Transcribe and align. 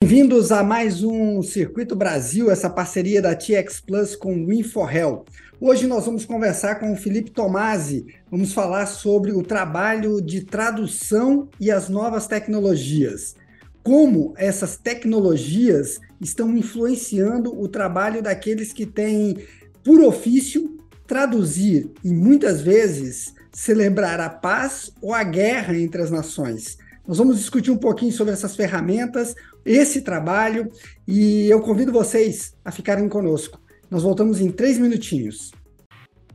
Bem-vindos 0.00 0.52
a 0.52 0.62
mais 0.62 1.02
um 1.02 1.42
Circuito 1.42 1.96
Brasil, 1.96 2.52
essa 2.52 2.70
parceria 2.70 3.20
da 3.20 3.34
TX 3.34 3.80
Plus 3.80 4.14
com 4.14 4.32
o 4.32 4.52
InfoHel. 4.52 5.24
Hoje 5.60 5.88
nós 5.88 6.06
vamos 6.06 6.24
conversar 6.24 6.76
com 6.76 6.92
o 6.92 6.96
Felipe 6.96 7.32
Tomasi, 7.32 8.06
vamos 8.30 8.52
falar 8.52 8.86
sobre 8.86 9.32
o 9.32 9.42
trabalho 9.42 10.22
de 10.22 10.42
tradução 10.42 11.48
e 11.58 11.68
as 11.68 11.88
novas 11.88 12.28
tecnologias. 12.28 13.34
Como 13.82 14.34
essas 14.36 14.76
tecnologias 14.76 15.98
estão 16.20 16.56
influenciando 16.56 17.60
o 17.60 17.66
trabalho 17.66 18.22
daqueles 18.22 18.72
que 18.72 18.86
têm 18.86 19.36
por 19.82 20.00
ofício 20.00 20.78
traduzir 21.08 21.90
e 22.04 22.12
muitas 22.12 22.60
vezes 22.60 23.34
celebrar 23.52 24.20
a 24.20 24.30
paz 24.30 24.92
ou 25.02 25.12
a 25.12 25.24
guerra 25.24 25.76
entre 25.76 26.00
as 26.00 26.10
nações. 26.10 26.78
Nós 27.08 27.16
vamos 27.16 27.38
discutir 27.38 27.70
um 27.70 27.78
pouquinho 27.78 28.12
sobre 28.12 28.34
essas 28.34 28.54
ferramentas, 28.54 29.34
esse 29.64 30.02
trabalho, 30.02 30.70
e 31.06 31.48
eu 31.48 31.58
convido 31.62 31.90
vocês 31.90 32.52
a 32.62 32.70
ficarem 32.70 33.08
conosco. 33.08 33.58
Nós 33.90 34.02
voltamos 34.02 34.42
em 34.42 34.50
três 34.50 34.76
minutinhos. 34.78 35.50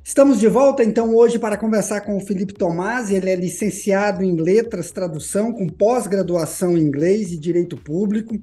Estamos 0.04 0.40
de 0.40 0.48
volta, 0.48 0.84
então, 0.84 1.16
hoje 1.16 1.38
para 1.38 1.58
conversar 1.58 2.02
com 2.02 2.18
o 2.18 2.20
Felipe 2.20 2.56
Tomás. 2.56 3.12
Ele 3.12 3.30
é 3.30 3.36
licenciado 3.36 4.24
em 4.24 4.36
Letras, 4.36 4.90
Tradução, 4.90 5.54
com 5.54 5.68
pós-graduação 5.70 6.76
em 6.76 6.82
Inglês 6.82 7.32
e 7.32 7.38
Direito 7.38 7.78
Público, 7.78 8.36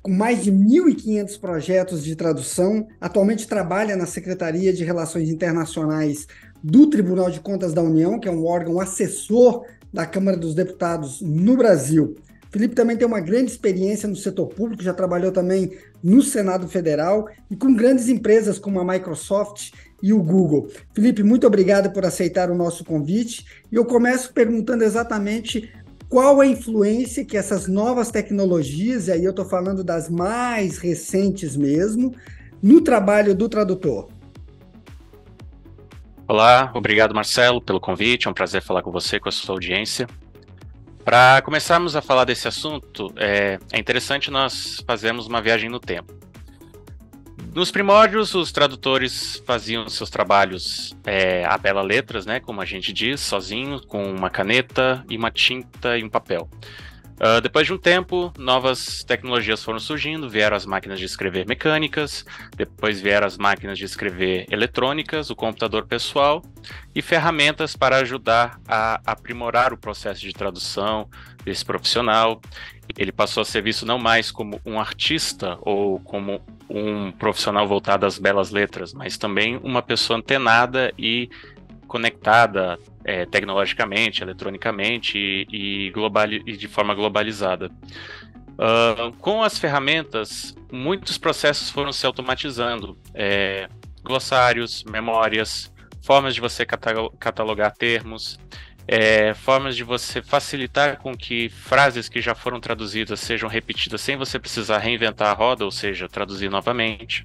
com 0.00 0.12
mais 0.12 0.44
de 0.44 0.52
1.500 0.52 1.40
projetos 1.40 2.04
de 2.04 2.14
tradução. 2.14 2.86
Atualmente 3.00 3.48
trabalha 3.48 3.96
na 3.96 4.06
Secretaria 4.06 4.72
de 4.72 4.84
Relações 4.84 5.28
Internacionais 5.28 6.28
do 6.62 6.88
Tribunal 6.88 7.28
de 7.28 7.40
Contas 7.40 7.74
da 7.74 7.82
União, 7.82 8.20
que 8.20 8.28
é 8.28 8.32
um 8.32 8.46
órgão 8.46 8.78
assessor 8.78 9.64
da 9.92 10.06
Câmara 10.06 10.36
dos 10.36 10.54
Deputados 10.54 11.20
no 11.20 11.56
Brasil. 11.56 12.16
Felipe 12.50 12.74
também 12.74 12.96
tem 12.96 13.06
uma 13.06 13.20
grande 13.20 13.50
experiência 13.50 14.06
no 14.06 14.14
setor 14.14 14.46
público, 14.48 14.82
já 14.82 14.92
trabalhou 14.92 15.32
também 15.32 15.72
no 16.02 16.20
Senado 16.20 16.68
Federal 16.68 17.26
e 17.50 17.56
com 17.56 17.74
grandes 17.74 18.08
empresas 18.08 18.58
como 18.58 18.78
a 18.78 18.84
Microsoft 18.84 19.70
e 20.02 20.12
o 20.12 20.22
Google. 20.22 20.68
Felipe, 20.94 21.22
muito 21.22 21.46
obrigado 21.46 21.90
por 21.92 22.04
aceitar 22.04 22.50
o 22.50 22.54
nosso 22.54 22.84
convite. 22.84 23.46
E 23.70 23.76
eu 23.76 23.86
começo 23.86 24.34
perguntando 24.34 24.84
exatamente 24.84 25.72
qual 26.10 26.42
a 26.42 26.46
influência 26.46 27.24
que 27.24 27.38
essas 27.38 27.66
novas 27.66 28.10
tecnologias, 28.10 29.08
e 29.08 29.12
aí 29.12 29.24
eu 29.24 29.30
estou 29.30 29.46
falando 29.46 29.82
das 29.82 30.10
mais 30.10 30.76
recentes 30.76 31.56
mesmo, 31.56 32.14
no 32.62 32.82
trabalho 32.82 33.34
do 33.34 33.48
tradutor. 33.48 34.08
Olá, 36.32 36.72
obrigado 36.72 37.14
Marcelo 37.14 37.60
pelo 37.60 37.78
convite, 37.78 38.26
é 38.26 38.30
um 38.30 38.32
prazer 38.32 38.62
falar 38.62 38.80
com 38.80 38.90
você, 38.90 39.20
com 39.20 39.28
a 39.28 39.32
sua 39.32 39.54
audiência. 39.54 40.06
Para 41.04 41.42
começarmos 41.42 41.94
a 41.94 42.00
falar 42.00 42.24
desse 42.24 42.48
assunto, 42.48 43.12
é, 43.18 43.58
é, 43.70 43.78
interessante 43.78 44.30
nós 44.30 44.82
fazermos 44.86 45.26
uma 45.26 45.42
viagem 45.42 45.68
no 45.68 45.78
tempo. 45.78 46.10
Nos 47.54 47.70
primórdios, 47.70 48.34
os 48.34 48.50
tradutores 48.50 49.42
faziam 49.46 49.86
seus 49.90 50.08
trabalhos 50.08 50.96
é, 51.04 51.44
a 51.44 51.58
bela 51.58 51.82
letras, 51.82 52.24
né, 52.24 52.40
como 52.40 52.62
a 52.62 52.64
gente 52.64 52.94
diz, 52.94 53.20
sozinhos, 53.20 53.84
com 53.84 54.02
uma 54.02 54.30
caneta 54.30 55.04
e 55.10 55.18
uma 55.18 55.30
tinta 55.30 55.98
e 55.98 56.02
um 56.02 56.08
papel. 56.08 56.48
Uh, 57.22 57.40
depois 57.40 57.68
de 57.68 57.72
um 57.72 57.78
tempo, 57.78 58.32
novas 58.36 59.04
tecnologias 59.04 59.62
foram 59.62 59.78
surgindo, 59.78 60.28
vieram 60.28 60.56
as 60.56 60.66
máquinas 60.66 60.98
de 60.98 61.04
escrever 61.04 61.46
mecânicas, 61.46 62.24
depois 62.56 63.00
vieram 63.00 63.24
as 63.24 63.38
máquinas 63.38 63.78
de 63.78 63.84
escrever 63.84 64.44
eletrônicas, 64.50 65.30
o 65.30 65.36
computador 65.36 65.86
pessoal 65.86 66.42
e 66.92 67.00
ferramentas 67.00 67.76
para 67.76 67.98
ajudar 67.98 68.60
a 68.66 69.00
aprimorar 69.06 69.72
o 69.72 69.76
processo 69.76 70.20
de 70.20 70.32
tradução 70.32 71.08
desse 71.44 71.64
profissional. 71.64 72.40
Ele 72.98 73.12
passou 73.12 73.42
a 73.42 73.44
ser 73.44 73.62
visto 73.62 73.86
não 73.86 74.00
mais 74.00 74.32
como 74.32 74.60
um 74.66 74.80
artista 74.80 75.56
ou 75.60 76.00
como 76.00 76.42
um 76.68 77.12
profissional 77.12 77.68
voltado 77.68 78.04
às 78.04 78.18
belas 78.18 78.50
letras, 78.50 78.92
mas 78.92 79.16
também 79.16 79.60
uma 79.62 79.80
pessoa 79.80 80.18
antenada 80.18 80.92
e 80.98 81.30
conectada 81.86 82.80
é, 83.04 83.26
tecnologicamente, 83.26 84.22
eletronicamente 84.22 85.18
e, 85.18 85.86
e, 85.86 85.90
global, 85.90 86.32
e 86.32 86.56
de 86.56 86.68
forma 86.68 86.94
globalizada. 86.94 87.70
Uh, 88.52 89.12
com 89.18 89.42
as 89.42 89.58
ferramentas, 89.58 90.54
muitos 90.70 91.18
processos 91.18 91.70
foram 91.70 91.92
se 91.92 92.06
automatizando. 92.06 92.98
É, 93.14 93.68
glossários, 94.02 94.84
memórias, 94.84 95.72
formas 96.02 96.34
de 96.34 96.40
você 96.40 96.66
catalogar 96.66 97.72
termos, 97.72 98.38
é, 98.86 99.32
formas 99.34 99.76
de 99.76 99.84
você 99.84 100.20
facilitar 100.20 100.98
com 100.98 101.16
que 101.16 101.48
frases 101.48 102.08
que 102.08 102.20
já 102.20 102.34
foram 102.34 102.60
traduzidas 102.60 103.20
sejam 103.20 103.48
repetidas 103.48 104.00
sem 104.00 104.16
você 104.16 104.38
precisar 104.38 104.78
reinventar 104.78 105.28
a 105.28 105.32
roda, 105.32 105.64
ou 105.64 105.70
seja, 105.70 106.08
traduzir 106.08 106.50
novamente. 106.50 107.24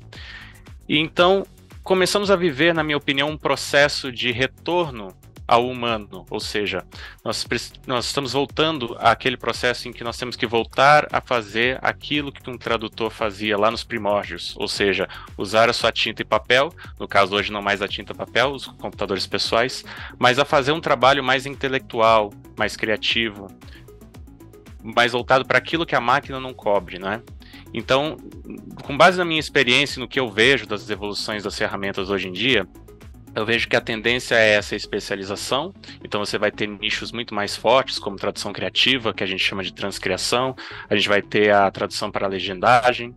E 0.87 0.97
então 0.97 1.45
começamos 1.83 2.29
a 2.29 2.35
viver, 2.35 2.73
na 2.73 2.83
minha 2.83 2.97
opinião, 2.97 3.29
um 3.29 3.37
processo 3.37 4.11
de 4.11 4.31
retorno 4.31 5.15
ao 5.47 5.67
humano, 5.67 6.25
ou 6.29 6.39
seja, 6.39 6.83
nós, 7.23 7.47
nós 7.85 8.05
estamos 8.05 8.33
voltando 8.33 8.97
àquele 8.99 9.37
processo 9.37 9.87
em 9.87 9.93
que 9.93 10.03
nós 10.03 10.17
temos 10.17 10.35
que 10.35 10.45
voltar 10.45 11.07
a 11.11 11.21
fazer 11.21 11.79
aquilo 11.81 12.31
que 12.31 12.49
um 12.49 12.57
tradutor 12.57 13.09
fazia 13.09 13.57
lá 13.57 13.71
nos 13.71 13.83
primórdios, 13.83 14.55
ou 14.57 14.67
seja, 14.67 15.07
usar 15.37 15.69
a 15.69 15.73
sua 15.73 15.91
tinta 15.91 16.21
e 16.21 16.25
papel, 16.25 16.73
no 16.99 17.07
caso 17.07 17.35
hoje 17.35 17.51
não 17.51 17.61
mais 17.61 17.81
a 17.81 17.87
tinta 17.87 18.11
e 18.11 18.15
papel, 18.15 18.51
os 18.51 18.67
computadores 18.67 19.25
pessoais, 19.25 19.85
mas 20.19 20.37
a 20.37 20.43
fazer 20.43 20.73
um 20.73 20.81
trabalho 20.81 21.23
mais 21.23 21.45
intelectual, 21.45 22.33
mais 22.57 22.75
criativo, 22.75 23.47
mais 24.83 25.13
voltado 25.13 25.45
para 25.45 25.57
aquilo 25.57 25.85
que 25.85 25.95
a 25.95 26.01
máquina 26.01 26.39
não 26.39 26.53
cobre, 26.53 26.99
né? 26.99 27.21
Então, 27.73 28.17
com 28.83 28.97
base 28.97 29.17
na 29.17 29.25
minha 29.25 29.39
experiência 29.39 29.99
e 29.99 30.01
no 30.01 30.07
que 30.07 30.19
eu 30.19 30.29
vejo 30.29 30.65
das 30.65 30.89
evoluções 30.89 31.43
das 31.43 31.57
ferramentas 31.57 32.09
hoje 32.09 32.27
em 32.27 32.31
dia, 32.31 32.67
eu 33.37 33.45
vejo 33.45 33.67
que 33.67 33.75
a 33.75 33.81
tendência 33.81 34.33
é 34.33 34.55
essa 34.55 34.75
especialização, 34.75 35.71
então 36.03 36.25
você 36.25 36.39
vai 36.39 36.51
ter 36.51 36.67
nichos 36.67 37.11
muito 37.11 37.35
mais 37.35 37.55
fortes, 37.55 37.99
como 37.99 38.17
tradução 38.17 38.51
criativa, 38.51 39.13
que 39.13 39.23
a 39.23 39.27
gente 39.27 39.43
chama 39.43 39.63
de 39.63 39.71
transcriação, 39.71 40.55
a 40.89 40.95
gente 40.95 41.07
vai 41.07 41.21
ter 41.21 41.53
a 41.53 41.69
tradução 41.69 42.09
para 42.09 42.25
legendagem, 42.27 43.15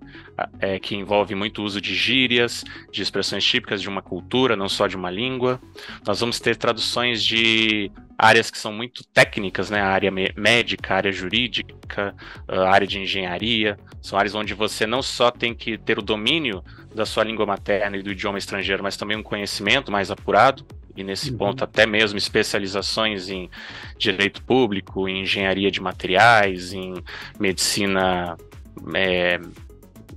é, 0.60 0.78
que 0.78 0.94
envolve 0.94 1.34
muito 1.34 1.62
uso 1.62 1.80
de 1.80 1.94
gírias, 1.94 2.64
de 2.90 3.02
expressões 3.02 3.44
típicas 3.44 3.82
de 3.82 3.88
uma 3.88 4.02
cultura, 4.02 4.56
não 4.56 4.68
só 4.68 4.86
de 4.86 4.96
uma 4.96 5.10
língua. 5.10 5.60
Nós 6.06 6.20
vamos 6.20 6.38
ter 6.38 6.56
traduções 6.56 7.24
de 7.24 7.90
áreas 8.16 8.50
que 8.50 8.58
são 8.58 8.72
muito 8.72 9.02
técnicas, 9.04 9.70
né? 9.70 9.80
A 9.80 9.88
área 9.88 10.10
médica, 10.10 10.94
a 10.94 10.96
área 10.98 11.12
jurídica, 11.12 12.14
a 12.46 12.68
área 12.68 12.86
de 12.86 13.00
engenharia. 13.00 13.78
São 14.02 14.18
áreas 14.18 14.34
onde 14.34 14.52
você 14.54 14.86
não 14.86 15.02
só 15.02 15.30
tem 15.30 15.54
que 15.54 15.78
ter 15.78 15.98
o 15.98 16.02
domínio 16.02 16.62
da 16.94 17.06
sua 17.06 17.24
língua 17.24 17.46
materna 17.46 17.96
e 17.96 18.02
do 18.02 18.12
idioma 18.12 18.38
estrangeiro, 18.38 18.82
mas 18.82 18.96
também 18.96 19.16
um 19.16 19.22
conhecimento 19.22 19.90
mais 19.90 20.10
apurado. 20.10 20.66
E 20.96 21.04
nesse 21.04 21.30
uhum. 21.30 21.38
ponto, 21.38 21.64
até 21.64 21.86
mesmo 21.86 22.18
especializações 22.18 23.30
em 23.30 23.48
direito 23.96 24.42
público, 24.42 25.08
em 25.08 25.22
engenharia 25.22 25.70
de 25.70 25.80
materiais, 25.80 26.72
em 26.72 26.94
medicina 27.38 28.36
é, 28.94 29.40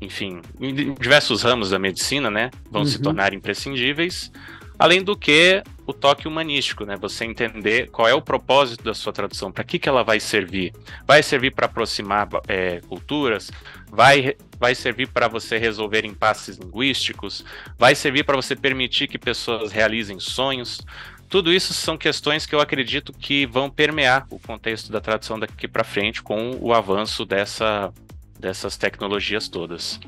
enfim, 0.03 0.41
em 0.59 0.93
diversos 0.93 1.43
ramos 1.43 1.69
da 1.69 1.79
medicina, 1.79 2.29
né, 2.29 2.51
vão 2.69 2.81
uhum. 2.81 2.87
se 2.87 3.01
tornar 3.01 3.33
imprescindíveis. 3.33 4.31
Além 4.77 5.03
do 5.03 5.15
que 5.15 5.63
o 5.85 5.93
toque 5.93 6.27
humanístico, 6.27 6.85
né? 6.85 6.95
Você 6.97 7.25
entender 7.25 7.89
qual 7.89 8.07
é 8.07 8.13
o 8.13 8.21
propósito 8.21 8.83
da 8.83 8.93
sua 8.93 9.13
tradução, 9.13 9.51
para 9.51 9.63
que, 9.63 9.77
que 9.77 9.87
ela 9.87 10.03
vai 10.03 10.19
servir. 10.19 10.73
Vai 11.05 11.21
servir 11.21 11.51
para 11.51 11.65
aproximar 11.65 12.27
é, 12.47 12.81
culturas, 12.87 13.51
vai, 13.89 14.35
vai 14.57 14.73
servir 14.73 15.07
para 15.07 15.27
você 15.27 15.57
resolver 15.57 16.05
impasses 16.05 16.57
linguísticos, 16.57 17.45
vai 17.77 17.95
servir 17.95 18.23
para 18.23 18.35
você 18.35 18.55
permitir 18.55 19.07
que 19.07 19.17
pessoas 19.17 19.71
realizem 19.71 20.19
sonhos. 20.19 20.81
Tudo 21.29 21.51
isso 21.51 21.73
são 21.73 21.97
questões 21.97 22.45
que 22.45 22.53
eu 22.53 22.59
acredito 22.59 23.11
que 23.11 23.45
vão 23.45 23.69
permear 23.69 24.25
o 24.29 24.39
contexto 24.39 24.91
da 24.91 25.01
tradução 25.01 25.39
daqui 25.39 25.67
para 25.67 25.83
frente 25.83 26.21
com 26.21 26.57
o 26.61 26.73
avanço 26.73 27.25
dessa, 27.25 27.91
dessas 28.43 28.75
tecnologias 28.75 29.47
todas. 29.47 30.01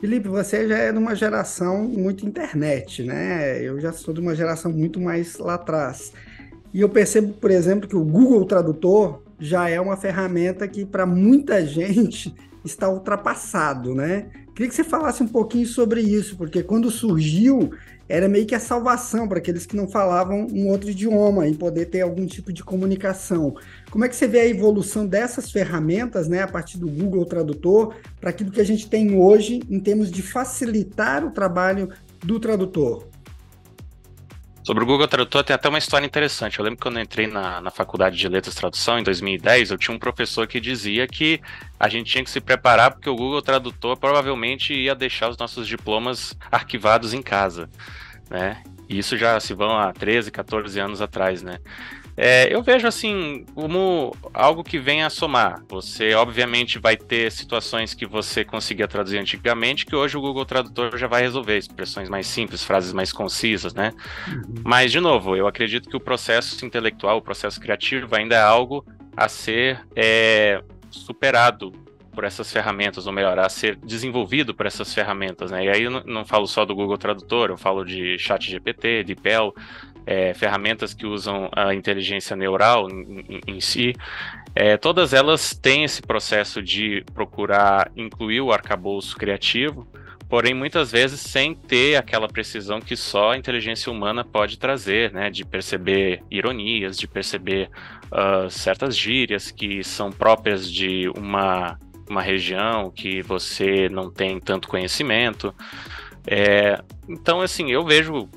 Felipe, 0.00 0.28
você 0.28 0.66
já 0.66 0.78
é 0.78 0.90
de 0.90 0.98
uma 0.98 1.14
geração 1.14 1.84
muito 1.84 2.26
internet, 2.26 3.02
né? 3.02 3.62
Eu 3.62 3.78
já 3.78 3.92
sou 3.92 4.14
de 4.14 4.20
uma 4.20 4.34
geração 4.34 4.72
muito 4.72 4.98
mais 4.98 5.36
lá 5.36 5.54
atrás. 5.54 6.10
E 6.72 6.80
eu 6.80 6.88
percebo, 6.88 7.34
por 7.34 7.50
exemplo, 7.50 7.86
que 7.86 7.94
o 7.94 8.02
Google 8.02 8.46
Tradutor 8.46 9.22
já 9.38 9.68
é 9.68 9.78
uma 9.78 9.98
ferramenta 9.98 10.66
que 10.66 10.86
para 10.86 11.04
muita 11.04 11.64
gente 11.66 12.34
está 12.64 12.88
ultrapassado, 12.88 13.94
né? 13.94 14.30
Queria 14.54 14.70
que 14.70 14.74
você 14.74 14.84
falasse 14.84 15.22
um 15.22 15.28
pouquinho 15.28 15.66
sobre 15.66 16.00
isso, 16.00 16.36
porque 16.36 16.62
quando 16.62 16.90
surgiu, 16.90 17.72
era 18.10 18.28
meio 18.28 18.44
que 18.44 18.56
a 18.56 18.60
salvação 18.60 19.28
para 19.28 19.38
aqueles 19.38 19.64
que 19.64 19.76
não 19.76 19.88
falavam 19.88 20.48
um 20.52 20.66
outro 20.66 20.90
idioma 20.90 21.46
e 21.46 21.54
poder 21.54 21.86
ter 21.86 22.00
algum 22.00 22.26
tipo 22.26 22.52
de 22.52 22.64
comunicação. 22.64 23.54
Como 23.88 24.04
é 24.04 24.08
que 24.08 24.16
você 24.16 24.26
vê 24.26 24.40
a 24.40 24.48
evolução 24.48 25.06
dessas 25.06 25.52
ferramentas, 25.52 26.28
né, 26.28 26.42
a 26.42 26.48
partir 26.48 26.76
do 26.76 26.88
Google 26.88 27.24
Tradutor, 27.24 27.94
para 28.20 28.30
aquilo 28.30 28.50
que 28.50 28.60
a 28.60 28.64
gente 28.64 28.90
tem 28.90 29.16
hoje 29.16 29.62
em 29.70 29.78
termos 29.78 30.10
de 30.10 30.22
facilitar 30.22 31.24
o 31.24 31.30
trabalho 31.30 31.88
do 32.24 32.40
tradutor? 32.40 33.09
Sobre 34.62 34.84
o 34.84 34.86
Google 34.86 35.08
Tradutor 35.08 35.42
tem 35.42 35.54
até 35.54 35.68
uma 35.68 35.78
história 35.78 36.04
interessante. 36.04 36.58
Eu 36.58 36.64
lembro 36.64 36.76
que 36.76 36.82
quando 36.82 36.98
eu 36.98 37.02
entrei 37.02 37.26
na, 37.26 37.60
na 37.62 37.70
faculdade 37.70 38.16
de 38.16 38.28
Letras 38.28 38.54
e 38.54 38.56
Tradução, 38.58 38.98
em 38.98 39.02
2010, 39.02 39.70
eu 39.70 39.78
tinha 39.78 39.94
um 39.94 39.98
professor 39.98 40.46
que 40.46 40.60
dizia 40.60 41.06
que 41.06 41.40
a 41.78 41.88
gente 41.88 42.10
tinha 42.10 42.22
que 42.22 42.30
se 42.30 42.40
preparar 42.40 42.92
porque 42.92 43.08
o 43.08 43.16
Google 43.16 43.40
Tradutor 43.40 43.96
provavelmente 43.96 44.74
ia 44.74 44.94
deixar 44.94 45.30
os 45.30 45.38
nossos 45.38 45.66
diplomas 45.66 46.36
arquivados 46.52 47.14
em 47.14 47.22
casa, 47.22 47.70
né? 48.28 48.62
E 48.86 48.98
isso 48.98 49.16
já 49.16 49.38
se 49.40 49.54
vão 49.54 49.78
há 49.78 49.92
13, 49.92 50.30
14 50.30 50.78
anos 50.78 51.00
atrás, 51.00 51.42
né? 51.42 51.58
É, 52.22 52.54
eu 52.54 52.62
vejo 52.62 52.86
assim 52.86 53.46
como 53.54 54.14
algo 54.34 54.62
que 54.62 54.78
vem 54.78 55.02
a 55.02 55.08
somar. 55.08 55.62
Você 55.70 56.12
obviamente 56.12 56.78
vai 56.78 56.94
ter 56.94 57.32
situações 57.32 57.94
que 57.94 58.04
você 58.04 58.44
conseguia 58.44 58.86
traduzir 58.86 59.16
antigamente, 59.16 59.86
que 59.86 59.96
hoje 59.96 60.18
o 60.18 60.20
Google 60.20 60.44
Tradutor 60.44 60.98
já 60.98 61.06
vai 61.06 61.22
resolver, 61.22 61.56
expressões 61.56 62.10
mais 62.10 62.26
simples, 62.26 62.62
frases 62.62 62.92
mais 62.92 63.10
concisas, 63.10 63.72
né? 63.72 63.94
Uhum. 64.28 64.62
Mas, 64.66 64.92
de 64.92 65.00
novo, 65.00 65.34
eu 65.34 65.46
acredito 65.46 65.88
que 65.88 65.96
o 65.96 66.00
processo 66.00 66.62
intelectual, 66.62 67.16
o 67.16 67.22
processo 67.22 67.58
criativo 67.58 68.14
ainda 68.14 68.34
é 68.34 68.42
algo 68.42 68.84
a 69.16 69.26
ser 69.26 69.80
é, 69.96 70.62
superado 70.90 71.72
por 72.12 72.24
essas 72.24 72.52
ferramentas, 72.52 73.06
ou 73.06 73.12
melhor, 73.12 73.38
a 73.38 73.48
ser 73.48 73.76
desenvolvido 73.76 74.54
por 74.54 74.66
essas 74.66 74.92
ferramentas, 74.92 75.50
né? 75.50 75.64
E 75.64 75.68
aí 75.70 75.82
eu 75.84 75.90
não, 75.90 76.24
falo 76.24 76.46
só 76.46 76.64
do 76.64 76.74
Google 76.74 76.98
Tradutor, 76.98 77.50
eu 77.50 77.56
falo 77.56 77.84
de 77.84 78.18
ChatGPT, 78.18 79.04
de 79.04 79.14
Pell, 79.14 79.54
é, 80.06 80.34
ferramentas 80.34 80.94
que 80.94 81.06
usam 81.06 81.50
a 81.54 81.74
inteligência 81.74 82.36
neural 82.36 82.88
em, 82.90 83.40
em 83.46 83.60
si, 83.60 83.94
é, 84.54 84.76
todas 84.76 85.12
elas 85.12 85.54
têm 85.54 85.84
esse 85.84 86.02
processo 86.02 86.62
de 86.62 87.04
procurar 87.14 87.90
incluir 87.96 88.40
o 88.40 88.52
arcabouço 88.52 89.16
criativo, 89.16 89.86
porém 90.28 90.54
muitas 90.54 90.92
vezes 90.92 91.20
sem 91.20 91.54
ter 91.54 91.96
aquela 91.96 92.28
precisão 92.28 92.80
que 92.80 92.96
só 92.96 93.32
a 93.32 93.36
inteligência 93.36 93.90
humana 93.90 94.24
pode 94.24 94.58
trazer, 94.58 95.12
né, 95.12 95.30
de 95.30 95.44
perceber 95.44 96.22
ironias, 96.30 96.96
de 96.96 97.06
perceber 97.06 97.68
uh, 98.12 98.50
certas 98.50 98.96
gírias 98.96 99.50
que 99.50 99.82
são 99.84 100.10
próprias 100.10 100.70
de 100.70 101.08
uma, 101.16 101.78
uma 102.08 102.22
região 102.22 102.90
que 102.90 103.22
você 103.22 103.88
não 103.88 104.10
tem 104.10 104.38
tanto 104.40 104.68
conhecimento. 104.68 105.54
É, 106.26 106.80
então, 107.08 107.40
assim, 107.40 107.70
eu 107.70 107.84
vejo 107.84 108.28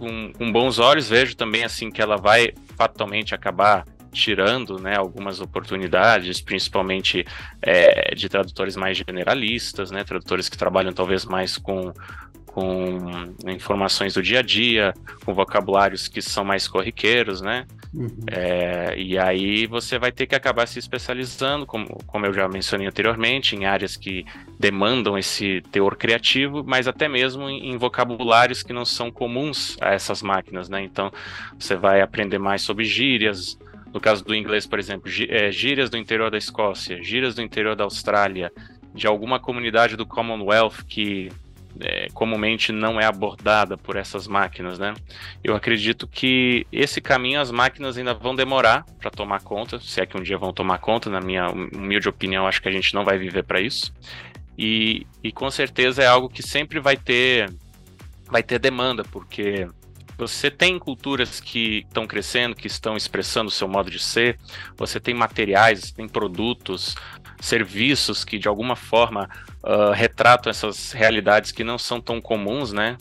com, 0.00 0.32
com 0.32 0.50
bons 0.50 0.78
olhos, 0.78 1.10
vejo 1.10 1.36
também 1.36 1.62
assim 1.62 1.90
que 1.90 2.00
ela 2.00 2.16
vai 2.16 2.52
fatalmente 2.74 3.34
acabar 3.34 3.84
tirando 4.10 4.80
né, 4.80 4.96
algumas 4.96 5.40
oportunidades, 5.40 6.40
principalmente 6.40 7.24
é, 7.62 8.12
de 8.14 8.28
tradutores 8.28 8.74
mais 8.74 8.96
generalistas, 8.96 9.90
né, 9.90 10.02
tradutores 10.02 10.48
que 10.48 10.58
trabalham 10.58 10.92
talvez 10.92 11.24
mais 11.24 11.56
com, 11.56 11.92
com 12.46 12.98
informações 13.46 14.14
do 14.14 14.22
dia 14.22 14.40
a 14.40 14.42
dia, 14.42 14.92
com 15.24 15.34
vocabulários 15.34 16.08
que 16.08 16.20
são 16.20 16.44
mais 16.44 16.66
corriqueiros, 16.66 17.40
né? 17.40 17.66
Uhum. 17.92 18.08
É, 18.30 18.94
e 18.96 19.18
aí 19.18 19.66
você 19.66 19.98
vai 19.98 20.12
ter 20.12 20.26
que 20.26 20.34
acabar 20.34 20.66
se 20.66 20.78
especializando, 20.78 21.66
como, 21.66 21.86
como 22.06 22.24
eu 22.24 22.32
já 22.32 22.48
mencionei 22.48 22.86
anteriormente, 22.86 23.56
em 23.56 23.64
áreas 23.64 23.96
que 23.96 24.24
demandam 24.58 25.18
esse 25.18 25.60
teor 25.72 25.96
criativo, 25.96 26.62
mas 26.64 26.86
até 26.86 27.08
mesmo 27.08 27.48
em, 27.48 27.70
em 27.70 27.76
vocabulários 27.76 28.62
que 28.62 28.72
não 28.72 28.84
são 28.84 29.10
comuns 29.10 29.76
a 29.80 29.92
essas 29.92 30.22
máquinas, 30.22 30.68
né? 30.68 30.82
Então 30.82 31.12
você 31.58 31.74
vai 31.74 32.00
aprender 32.00 32.38
mais 32.38 32.62
sobre 32.62 32.84
gírias, 32.84 33.58
no 33.92 34.00
caso 34.00 34.24
do 34.24 34.34
inglês, 34.34 34.66
por 34.66 34.78
exemplo, 34.78 35.10
é, 35.28 35.50
gírias 35.50 35.90
do 35.90 35.96
interior 35.96 36.30
da 36.30 36.38
Escócia, 36.38 37.02
gírias 37.02 37.34
do 37.34 37.42
interior 37.42 37.74
da 37.74 37.82
Austrália, 37.82 38.52
de 38.94 39.06
alguma 39.06 39.40
comunidade 39.40 39.96
do 39.96 40.06
Commonwealth 40.06 40.84
que 40.88 41.30
é, 41.80 42.08
comumente 42.12 42.72
não 42.72 43.00
é 43.00 43.04
abordada 43.04 43.76
por 43.76 43.96
essas 43.96 44.26
máquinas, 44.26 44.78
né? 44.78 44.94
Eu 45.42 45.54
acredito 45.54 46.06
que 46.06 46.66
esse 46.72 47.00
caminho 47.00 47.40
as 47.40 47.50
máquinas 47.50 47.96
ainda 47.96 48.14
vão 48.14 48.34
demorar 48.34 48.84
para 48.98 49.10
tomar 49.10 49.40
conta, 49.42 49.78
se 49.80 50.00
é 50.00 50.06
que 50.06 50.16
um 50.16 50.22
dia 50.22 50.38
vão 50.38 50.52
tomar 50.52 50.78
conta, 50.78 51.08
na 51.08 51.20
minha 51.20 51.48
humilde 51.48 52.08
opinião, 52.08 52.46
acho 52.46 52.60
que 52.60 52.68
a 52.68 52.72
gente 52.72 52.94
não 52.94 53.04
vai 53.04 53.18
viver 53.18 53.44
para 53.44 53.60
isso. 53.60 53.92
E, 54.58 55.06
e 55.22 55.32
com 55.32 55.50
certeza 55.50 56.02
é 56.02 56.06
algo 56.06 56.28
que 56.28 56.42
sempre 56.42 56.80
vai 56.80 56.96
ter 56.96 57.50
vai 58.30 58.42
ter 58.42 58.58
demanda, 58.58 59.02
porque 59.02 59.66
você 60.20 60.50
tem 60.50 60.78
culturas 60.78 61.40
que 61.40 61.84
estão 61.86 62.06
crescendo, 62.06 62.54
que 62.54 62.66
estão 62.66 62.96
expressando 62.96 63.48
o 63.48 63.50
seu 63.50 63.66
modo 63.66 63.90
de 63.90 63.98
ser, 63.98 64.38
você 64.76 65.00
tem 65.00 65.14
materiais, 65.14 65.90
tem 65.92 66.06
produtos, 66.06 66.94
serviços 67.40 68.24
que 68.24 68.38
de 68.38 68.46
alguma 68.46 68.76
forma 68.76 69.28
uh, 69.64 69.92
retratam 69.92 70.50
essas 70.50 70.92
realidades 70.92 71.52
que 71.52 71.64
não 71.64 71.78
são 71.78 72.00
tão 72.00 72.20
comuns, 72.20 72.72
né? 72.72 72.98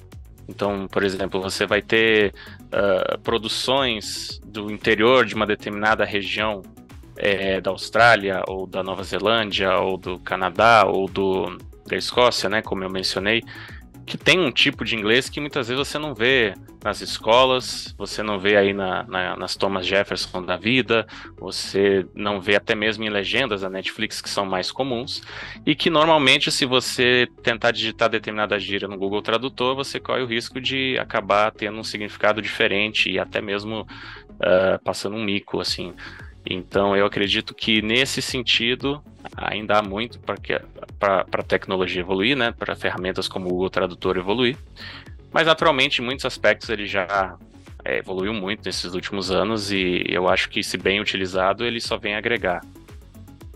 Então, 0.48 0.88
por 0.88 1.04
exemplo, 1.04 1.42
você 1.42 1.66
vai 1.66 1.81
ter 1.81 2.33
uh, 2.68 3.19
produções 3.19 4.39
do 4.44 4.72
interior 4.72 5.25
de 5.25 5.36
uma 5.36 5.45
determinada 5.45 6.06
região 6.06 6.63
é, 7.18 7.60
da 7.60 7.69
Austrália, 7.69 8.42
ou 8.48 8.65
da 8.65 8.81
Nova 8.81 9.04
Zelândia, 9.04 9.77
ou 9.77 9.98
do 9.98 10.18
Canadá, 10.19 10.86
ou 10.88 11.07
do, 11.07 11.57
da 11.86 11.98
Escócia, 11.98 12.50
né? 12.50 12.62
Como 12.62 12.83
eu 12.83 12.89
mencionei, 12.89 13.44
que 14.09 14.17
tem 14.17 14.39
um 14.39 14.51
tipo 14.51 14.83
de 14.83 14.95
inglês 14.95 15.29
que 15.29 15.39
muitas 15.39 15.67
vezes 15.67 15.88
você 15.88 16.00
não 16.00 16.15
vê 16.15 16.56
nas 16.83 17.00
escolas, 17.00 17.94
você 17.95 18.23
não 18.23 18.39
vê 18.39 18.57
aí 18.57 18.73
na, 18.73 19.03
na, 19.03 19.35
nas 19.38 19.56
Thomas 19.56 19.85
Jefferson 19.85 20.41
da 20.41 20.57
vida, 20.57 21.06
você 21.38 22.03
não 22.15 22.41
vê 22.41 22.56
até 22.56 22.73
mesmo 22.73 23.03
em 23.03 23.09
legendas 23.09 23.61
da 23.61 23.69
Netflix 23.69 24.19
que 24.19 24.27
são 24.27 24.47
mais 24.47 24.71
comuns, 24.71 25.21
e 25.63 25.75
que 25.75 25.91
normalmente 25.91 26.51
se 26.51 26.65
você 26.65 27.27
tentar 27.44 27.69
digitar 27.69 28.09
determinada 28.09 28.57
gíria 28.57 28.88
no 28.88 28.97
Google 28.97 29.21
Tradutor, 29.21 29.75
você 29.75 30.00
corre 30.00 30.23
o 30.23 30.25
risco 30.25 30.59
de 30.59 30.97
acabar 30.97 31.51
tendo 31.51 31.77
um 31.77 31.83
significado 31.83 32.41
diferente 32.41 33.12
e 33.12 33.19
até 33.19 33.39
mesmo 33.39 33.81
uh, 33.81 34.83
passando 34.83 35.17
um 35.17 35.23
mico, 35.23 35.59
assim. 35.59 35.94
Então, 36.45 36.95
eu 36.95 37.06
acredito 37.06 37.53
que 37.53 37.81
nesse 37.81 38.21
sentido 38.21 39.03
ainda 39.36 39.77
há 39.77 39.83
muito 39.83 40.19
para 40.19 41.25
a 41.31 41.44
tecnologia 41.44 42.01
evoluir, 42.01 42.36
né? 42.36 42.53
Para 42.57 42.75
ferramentas 42.75 43.27
como 43.27 43.47
o 43.47 43.50
Google 43.50 43.69
Tradutor 43.69 44.18
evoluir. 44.18 44.57
Mas, 45.31 45.45
naturalmente, 45.45 46.01
em 46.01 46.06
muitos 46.06 46.25
aspectos 46.25 46.69
ele 46.69 46.88
já 46.88 47.38
é, 47.83 48.00
evoluiu 48.00 48.33
muito 48.33 48.65
nesses 48.65 48.94
últimos 48.94 49.31
anos 49.31 49.71
e 49.71 50.03
eu 50.07 50.27
acho 50.27 50.50
que, 50.50 50.63
se 50.63 50.77
bem 50.77 51.00
utilizado, 51.00 51.63
ele 51.63 51.80
só 51.80 51.97
vem 51.97 52.15
agregar. 52.15 52.62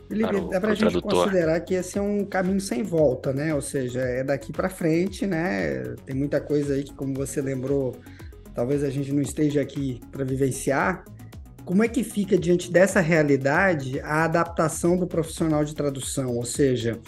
Felipe, 0.08 0.50
dá 0.52 0.60
para 0.62 0.72
a 0.72 0.76
gente 0.76 0.92
tradutor. 0.92 1.26
considerar 1.26 1.60
que 1.62 1.74
esse 1.74 1.98
é 1.98 2.02
um 2.02 2.24
caminho 2.26 2.62
sem 2.62 2.84
volta, 2.84 3.34
né? 3.34 3.56
Ou 3.56 3.62
seja, 3.62 4.02
é 4.02 4.24
daqui 4.24 4.52
para 4.52 4.70
frente, 4.70 5.26
né? 5.26 5.96
Tem 6.06 6.16
muita 6.16 6.40
coisa 6.40 6.76
aí 6.76 6.84
que, 6.84 6.94
como 6.94 7.16
você 7.16 7.42
lembrou, 7.42 8.00
talvez 8.54 8.84
a 8.84 8.90
gente 8.90 9.12
não 9.12 9.22
esteja 9.22 9.62
aqui 9.62 10.00
para 10.12 10.24
vivenciar, 10.24 11.04
como 11.66 11.84
é 11.84 11.88
que 11.88 12.04
fica 12.04 12.38
diante 12.38 12.72
dessa 12.72 13.00
realidade 13.00 14.00
a 14.02 14.26
adaptação 14.26 14.98
do 14.98 15.08
profissional 15.08 15.64
de 15.64 15.74
tradução? 15.74 16.36
Ou 16.36 16.46
seja, 16.46 17.00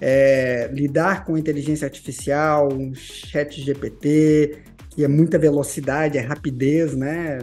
é, 0.00 0.68
lidar 0.72 1.24
com 1.24 1.36
inteligência 1.36 1.86
artificial, 1.86 2.72
um 2.72 2.94
chat 2.94 3.60
GPT, 3.60 4.58
que 4.90 5.04
é 5.04 5.08
muita 5.08 5.38
velocidade, 5.38 6.18
é 6.18 6.20
rapidez, 6.20 6.94
né? 6.94 7.38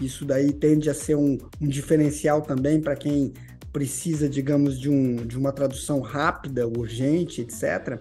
Isso 0.00 0.24
daí 0.24 0.52
tende 0.52 0.90
a 0.90 0.94
ser 0.94 1.16
um, 1.16 1.38
um 1.60 1.68
diferencial 1.68 2.42
também 2.42 2.80
para 2.80 2.96
quem 2.96 3.32
precisa, 3.72 4.28
digamos, 4.28 4.80
de, 4.80 4.88
um, 4.88 5.16
de 5.16 5.36
uma 5.36 5.52
tradução 5.52 6.00
rápida, 6.00 6.66
urgente, 6.66 7.40
etc. 7.40 8.00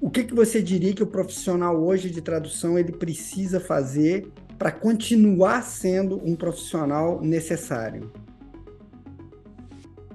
O 0.00 0.10
que, 0.10 0.24
que 0.24 0.34
você 0.34 0.62
diria 0.62 0.92
que 0.94 1.02
o 1.02 1.06
profissional 1.06 1.82
hoje 1.82 2.10
de 2.10 2.20
tradução 2.20 2.78
ele 2.78 2.92
precisa 2.92 3.58
fazer 3.58 4.30
para 4.58 4.72
continuar 4.72 5.62
sendo 5.62 6.16
um 6.24 6.34
profissional 6.34 7.20
necessário? 7.22 8.12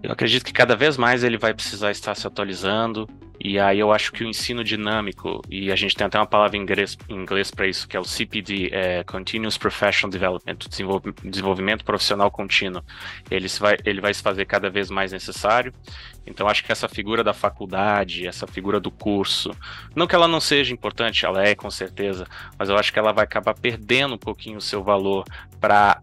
Eu 0.04 0.12
acredito 0.12 0.44
que 0.44 0.52
cada 0.52 0.76
vez 0.76 0.98
mais 0.98 1.24
ele 1.24 1.38
vai 1.38 1.54
precisar 1.54 1.90
estar 1.90 2.14
se 2.14 2.28
atualizando, 2.28 3.08
e 3.40 3.58
aí 3.58 3.80
eu 3.80 3.92
acho 3.92 4.12
que 4.12 4.22
o 4.22 4.28
ensino 4.28 4.62
dinâmico, 4.62 5.42
e 5.50 5.72
a 5.72 5.78
gente 5.78 5.96
tem 5.96 6.06
até 6.06 6.20
uma 6.20 6.26
palavra 6.26 6.58
em 6.58 6.62
inglês, 6.62 7.52
para 7.52 7.68
isso, 7.68 7.88
que 7.88 7.96
é 7.96 8.00
o 8.00 8.04
CPD, 8.04 8.70
é 8.74 9.04
Continuous 9.06 9.58
Professional 9.58 10.12
Development, 10.12 10.58
desenvolvimento 11.24 11.86
profissional 11.86 12.30
contínuo. 12.30 12.84
Ele, 13.32 13.48
vai, 13.60 13.78
ele 13.86 14.02
vai 14.02 14.14
se 14.14 14.22
fazer 14.22 14.46
cada 14.46 14.70
vez 14.70 14.90
mais 14.90 15.14
necessário. 15.14 15.74
Então 16.28 16.50
acho 16.50 16.66
que 16.66 16.72
essa 16.72 16.90
figura 16.90 17.24
da 17.24 17.34
faculdade, 17.34 18.28
essa 18.28 18.46
figura 18.46 18.82
do 18.82 18.92
curso, 18.92 19.52
não 19.96 20.06
que 20.06 20.16
ela 20.16 20.28
não 20.28 20.42
seja 20.42 20.74
importante, 20.74 21.26
ela 21.26 21.44
é 21.44 21.56
com 21.56 21.70
certeza, 21.72 22.28
mas 22.58 22.70
eu 22.70 22.78
acho 22.78 22.92
que 22.92 23.00
ela 23.00 23.14
vai 23.14 23.24
acabar 23.24 23.54
perdendo 23.54 24.16
um 24.16 24.18
pouquinho 24.18 24.58
o 24.58 24.62
seu 24.62 24.84
valor 24.84 25.24
para 25.60 26.02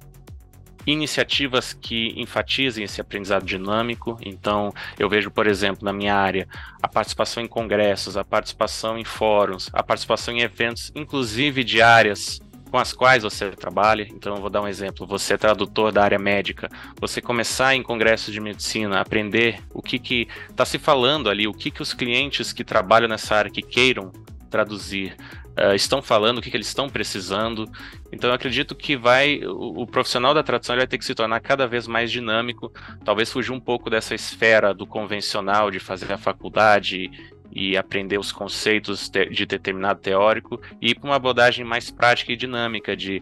iniciativas 0.92 1.72
que 1.72 2.12
enfatizem 2.16 2.84
esse 2.84 3.00
aprendizado 3.00 3.44
dinâmico. 3.44 4.18
Então, 4.22 4.72
eu 4.98 5.08
vejo, 5.08 5.30
por 5.30 5.46
exemplo, 5.46 5.84
na 5.84 5.92
minha 5.92 6.14
área, 6.14 6.48
a 6.82 6.88
participação 6.88 7.42
em 7.42 7.46
congressos, 7.46 8.16
a 8.16 8.24
participação 8.24 8.98
em 8.98 9.04
fóruns, 9.04 9.68
a 9.72 9.82
participação 9.82 10.34
em 10.34 10.40
eventos, 10.40 10.92
inclusive 10.94 11.64
de 11.64 11.82
áreas 11.82 12.40
com 12.70 12.78
as 12.78 12.92
quais 12.92 13.22
você 13.22 13.50
trabalha. 13.50 14.06
Então, 14.10 14.36
eu 14.36 14.40
vou 14.40 14.50
dar 14.50 14.62
um 14.62 14.68
exemplo. 14.68 15.06
Você 15.06 15.34
é 15.34 15.36
tradutor 15.36 15.90
da 15.90 16.04
área 16.04 16.18
médica, 16.18 16.68
você 17.00 17.20
começar 17.20 17.74
em 17.74 17.82
congressos 17.82 18.32
de 18.32 18.40
medicina, 18.40 19.00
aprender 19.00 19.60
o 19.74 19.82
que 19.82 20.28
está 20.48 20.64
se 20.64 20.78
falando 20.78 21.28
ali, 21.28 21.48
o 21.48 21.52
que, 21.52 21.70
que 21.70 21.82
os 21.82 21.92
clientes 21.92 22.52
que 22.52 22.64
trabalham 22.64 23.08
nessa 23.08 23.34
área 23.34 23.50
que 23.50 23.62
queiram 23.62 24.12
traduzir 24.50 25.16
uh, 25.58 25.74
estão 25.74 26.02
falando, 26.02 26.38
o 26.38 26.42
que, 26.42 26.50
que, 26.50 26.56
eles 26.56 26.66
estão 26.66 26.88
precisando. 26.88 27.70
Então 28.12 28.28
eu 28.30 28.34
acredito 28.34 28.74
que 28.74 28.96
vai 28.96 29.40
o, 29.44 29.82
o, 29.82 29.86
profissional 29.86 30.34
da 30.34 30.42
tradução 30.42 30.76
vai 30.76 30.86
ter 30.86 30.98
que 30.98 31.04
se 31.04 31.14
tornar 31.14 31.40
cada 31.40 31.66
vez 31.66 31.86
mais 31.86 32.10
dinâmico, 32.10 32.72
talvez 33.04 33.32
fugir 33.32 33.52
um 33.52 33.60
pouco 33.60 33.88
dessa 33.88 34.14
esfera 34.14 34.74
do 34.74 34.86
convencional 34.86 35.70
de 35.70 35.78
fazer 35.78 36.12
a 36.12 36.18
faculdade 36.18 37.10
e 37.52 37.76
aprender 37.76 38.18
os 38.18 38.30
conceitos 38.30 39.10
de 39.10 39.44
determinado 39.44 40.00
teórico 40.00 40.60
e 40.80 40.90
ir 40.90 40.94
para 40.94 41.08
uma 41.08 41.16
abordagem 41.16 41.64
mais 41.64 41.90
prática 41.90 42.32
e 42.32 42.36
dinâmica 42.36 42.96
de 42.96 43.20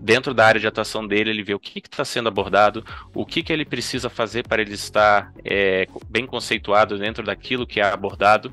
dentro 0.00 0.32
da 0.32 0.46
área 0.46 0.60
de 0.60 0.66
atuação 0.66 1.06
dele, 1.06 1.30
ele 1.30 1.42
vê 1.42 1.52
o 1.52 1.60
que 1.60 1.78
está 1.78 2.04
sendo 2.04 2.28
abordado, 2.28 2.84
o 3.14 3.26
que, 3.26 3.42
que 3.42 3.52
ele 3.52 3.64
precisa 3.64 4.08
fazer 4.08 4.48
para 4.48 4.62
ele 4.62 4.72
estar 4.72 5.30
é, 5.44 5.86
bem 6.08 6.26
conceituado 6.26 6.98
dentro 6.98 7.22
daquilo 7.22 7.66
que 7.66 7.80
é 7.80 7.84
abordado. 7.84 8.52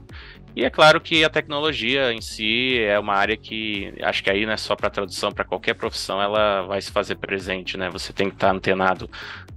E 0.58 0.66
é 0.66 0.72
claro 0.72 1.00
que 1.00 1.24
a 1.24 1.30
tecnologia 1.30 2.12
em 2.12 2.20
si 2.20 2.80
é 2.80 2.98
uma 2.98 3.14
área 3.14 3.38
que 3.38 3.94
acho 4.02 4.24
que 4.24 4.30
aí 4.32 4.44
não 4.44 4.54
é 4.54 4.58
só 4.58 4.76
para 4.76 4.90
tradução, 4.90 5.32
para 5.32 5.46
qualquer 5.46 5.76
profissão 5.76 6.20
ela 6.20 6.64
vai 6.64 6.82
se 6.82 6.92
fazer 6.92 7.14
presente, 7.18 7.78
né? 7.78 7.92
Você 7.92 8.12
tem 8.12 8.28
que 8.28 8.38
estar 8.38 8.50
antenado 8.50 9.08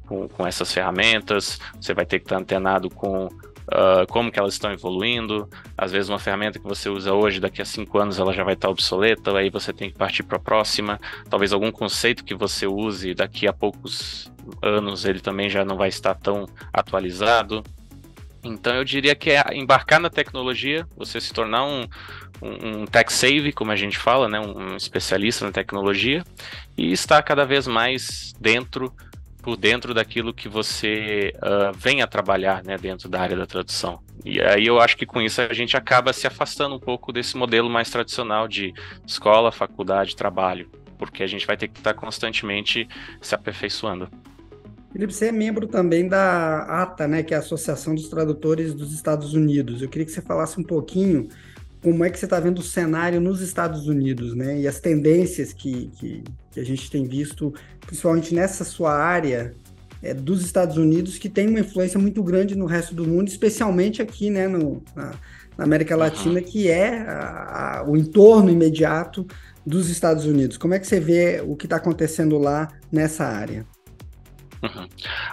com, 0.07 0.29
com 0.29 0.47
essas 0.47 0.71
ferramentas, 0.71 1.59
você 1.81 1.95
vai 1.95 2.05
ter 2.05 2.19
que 2.19 2.27
estar 2.27 2.37
antenado 2.37 2.91
com 2.91 3.29
uh, 3.29 4.07
como 4.11 4.31
que 4.31 4.39
elas 4.39 4.53
estão 4.53 4.71
evoluindo. 4.73 5.49
Às 5.75 5.91
vezes 5.91 6.11
uma 6.11 6.19
ferramenta 6.19 6.59
que 6.59 6.69
você 6.69 6.91
usa 6.91 7.15
hoje, 7.15 7.41
daqui 7.41 7.63
a 7.63 7.65
cinco 7.65 7.99
anos 7.99 8.19
ela 8.19 8.35
já 8.35 8.45
vai 8.45 8.53
estar 8.53 8.69
obsoleta, 8.69 9.35
aí 9.35 9.49
você 9.49 9.73
tem 9.73 9.89
que 9.91 9.97
partir 9.97 10.23
para 10.23 10.37
a 10.37 10.41
próxima. 10.41 11.01
Talvez 11.31 11.55
algum 11.55 11.73
conceito 11.73 12.23
que 12.23 12.35
você 12.35 12.67
use 12.67 13.15
daqui 13.15 13.49
a 13.49 13.55
poucos 13.55 14.31
anos 14.61 15.07
ele 15.07 15.21
também 15.21 15.49
já 15.49 15.65
não 15.65 15.79
vai 15.79 15.89
estar 15.89 16.15
tão 16.15 16.47
atualizado. 16.71 17.65
Então 18.43 18.75
eu 18.75 18.85
diria 18.85 19.15
que 19.15 19.31
é 19.31 19.43
embarcar 19.53 20.01
na 20.01 20.09
tecnologia, 20.09 20.87
você 20.97 21.21
se 21.21 21.33
tornar 21.33 21.65
um, 21.65 21.87
um, 22.41 22.83
um 22.83 22.87
tech 22.87 23.13
save, 23.13 23.53
como 23.53 23.71
a 23.71 23.77
gente 23.77 23.99
fala, 23.99 24.29
né, 24.29 24.41
um 24.41 24.77
especialista 24.77 25.45
na 25.45 25.53
tecnologia, 25.53 26.25
e 26.77 26.91
estar 26.93 27.23
cada 27.23 27.45
vez 27.45 27.67
mais 27.67 28.33
dentro 28.41 28.93
por 29.43 29.57
dentro 29.57 29.95
daquilo 29.95 30.35
que 30.35 30.49
você 30.49 31.33
uh, 31.37 31.73
vem 31.77 32.03
a 32.03 32.07
trabalhar 32.07 32.63
né, 32.63 32.77
dentro 32.77 33.09
da 33.09 33.21
área 33.21 33.37
da 33.37 33.47
tradução. 33.47 34.01
E 34.25 34.41
aí 34.41 34.67
eu 34.67 34.79
acho 34.79 34.97
que 34.97 35.07
com 35.07 35.21
isso 35.21 35.41
a 35.41 35.53
gente 35.53 35.77
acaba 35.77 36.13
se 36.13 36.27
afastando 36.27 36.75
um 36.75 36.79
pouco 36.79 37.13
desse 37.13 37.37
modelo 37.37 37.71
mais 37.71 37.91
tradicional 37.91 38.47
de 38.47 38.73
escola, 39.07 39.51
faculdade, 39.51 40.15
trabalho, 40.15 40.71
porque 40.99 41.23
a 41.23 41.27
gente 41.27 41.47
vai 41.47 41.57
ter 41.57 41.69
que 41.69 41.79
estar 41.79 41.95
constantemente 41.95 42.87
se 43.21 43.35
aperfeiçoando. 43.35 44.11
Felipe, 44.93 45.15
você 45.15 45.27
é 45.27 45.33
membro 45.33 45.69
também 45.69 46.09
da 46.09 46.63
ATA, 46.83 47.07
né, 47.07 47.23
que 47.23 47.33
é 47.33 47.37
a 47.37 47.41
Associação 47.41 47.95
dos 47.95 48.09
Tradutores 48.09 48.75
dos 48.75 48.93
Estados 48.93 49.35
Unidos. 49.35 49.81
Eu 49.81 49.89
queria 49.89 50.05
que 50.05 50.13
você 50.13 50.21
falasse 50.21 50.59
um 50.59 50.65
pouquinho 50.65 51.29
como 51.83 52.05
é 52.05 52.11
que 52.11 52.19
você 52.19 52.27
está 52.27 52.39
vendo 52.41 52.59
o 52.59 52.63
cenário 52.63 53.21
nos 53.21 53.41
Estados 53.41 53.87
Unidos, 53.87 54.35
né? 54.35 54.61
E 54.61 54.69
as 54.69 54.81
tendências 54.81 55.53
que, 55.53 55.91
que, 55.97 56.23
que 56.51 56.61
a 56.61 56.65
gente 56.65 56.91
tem 56.91 57.05
visto, 57.05 57.55
principalmente 57.87 58.35
nessa 58.35 58.65
sua 58.65 58.93
área 58.93 59.55
é, 60.03 60.13
dos 60.13 60.45
Estados 60.45 60.77
Unidos, 60.77 61.19
que 61.19 61.29
tem 61.29 61.49
uma 61.49 61.61
influência 61.61 61.99
muito 61.99 62.23
grande 62.23 62.55
no 62.55 62.67
resto 62.67 62.95
do 62.95 63.07
mundo, 63.07 63.29
especialmente 63.29 64.03
aqui, 64.03 64.29
né, 64.29 64.47
no, 64.47 64.83
na, 64.95 65.15
na 65.57 65.65
América 65.65 65.97
Latina, 65.97 66.43
que 66.43 66.69
é 66.69 66.99
a, 67.01 67.79
a, 67.79 67.85
o 67.89 67.97
entorno 67.97 68.51
imediato 68.51 69.27
dos 69.65 69.89
Estados 69.89 70.27
Unidos. 70.27 70.59
Como 70.59 70.75
é 70.75 70.79
que 70.79 70.87
você 70.87 71.01
vê 71.01 71.43
o 71.47 71.57
que 71.57 71.65
está 71.67 71.77
acontecendo 71.77 72.37
lá 72.37 72.69
nessa 72.93 73.25
área? 73.25 73.65
Uhum. 74.63 74.89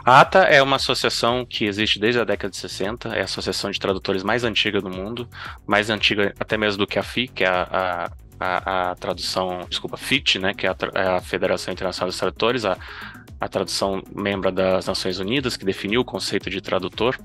A 0.06 0.22
ATA 0.22 0.40
é 0.40 0.62
uma 0.62 0.78
associação 0.78 1.46
que 1.46 1.66
existe 1.66 2.00
desde 2.00 2.20
a 2.20 2.24
década 2.24 2.50
de 2.50 2.58
60, 2.58 3.10
é 3.10 3.22
a 3.22 3.26
associação 3.26 3.70
de 3.70 3.80
tradutores 3.80 4.24
mais 4.24 4.44
antiga 4.44 4.82
do 4.82 4.90
mundo, 4.90 5.28
mais 5.66 5.90
antiga 5.90 6.34
até 6.40 6.58
mesmo 6.58 6.80
do 6.80 6.88
que 6.88 6.98
a 6.98 7.04
FI, 7.04 7.28
que 7.28 7.44
é 7.44 7.48
a, 7.48 8.10
a, 8.40 8.92
a, 8.92 8.96
tradução, 8.96 9.66
desculpa, 9.70 9.98
FIT, 9.98 10.40
né, 10.40 10.54
que 10.54 10.66
é 10.66 10.70
a, 10.70 10.76
é 10.96 11.08
a 11.18 11.22
Federação 11.22 11.74
Internacional 11.74 12.10
dos 12.10 12.18
Tradutores, 12.18 12.64
a, 12.64 12.78
a 13.40 13.48
tradução 13.48 14.02
membro 14.16 14.52
das 14.52 14.86
Nações 14.86 15.20
Unidas, 15.20 15.58
que 15.58 15.66
definiu 15.66 16.02
o 16.02 16.06
conceito 16.06 16.50
de 16.50 16.62
tradutor, 16.62 17.18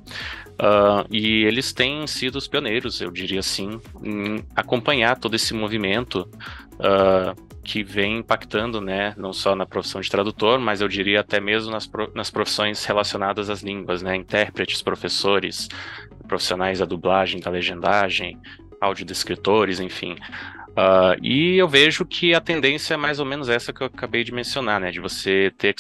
uh, 0.53 1.07
e 1.11 1.45
eles 1.45 1.73
têm 1.73 2.07
sido 2.07 2.37
os 2.37 2.49
pioneiros, 2.49 3.01
eu 3.01 3.11
diria 3.11 3.41
assim, 3.41 3.81
em 4.03 4.45
acompanhar 4.57 5.17
todo 5.19 5.35
esse 5.35 5.55
movimento 5.55 6.29
uh, 6.75 7.52
que 7.65 7.83
vem 7.83 8.19
impactando, 8.19 8.81
né, 8.81 9.15
não 9.17 9.33
só 9.33 9.55
na 9.55 9.65
profissão 9.65 10.01
de 10.01 10.11
tradutor, 10.11 10.59
mas 10.59 10.81
eu 10.81 10.89
diria 10.89 11.21
até 11.21 11.41
mesmo 11.41 11.71
nas, 11.71 11.89
nas 12.15 12.31
profissões 12.31 12.85
relacionadas 12.85 13.49
às 13.49 13.63
línguas, 13.63 14.03
né, 14.03 14.17
intérpretes, 14.17 14.83
professores, 14.83 15.69
profissionais 16.27 16.81
da 16.81 16.85
dublagem, 16.85 17.41
da 17.41 17.51
legendagem, 17.51 18.39
audiodescritores, 18.81 19.79
enfim. 19.79 20.17
Uh, 20.73 21.15
e 21.23 21.59
eu 21.59 21.69
vejo 21.69 22.05
que 22.05 22.35
a 22.35 22.41
tendência 22.41 22.95
é 22.95 22.97
mais 22.97 23.21
ou 23.21 23.27
menos 23.27 23.49
essa 23.51 23.73
que 23.73 23.83
eu 23.83 23.87
acabei 23.87 24.25
de 24.25 24.33
mencionar, 24.33 24.81
né? 24.81 24.91
De 24.91 25.01
você 25.01 25.53
ter, 25.59 25.75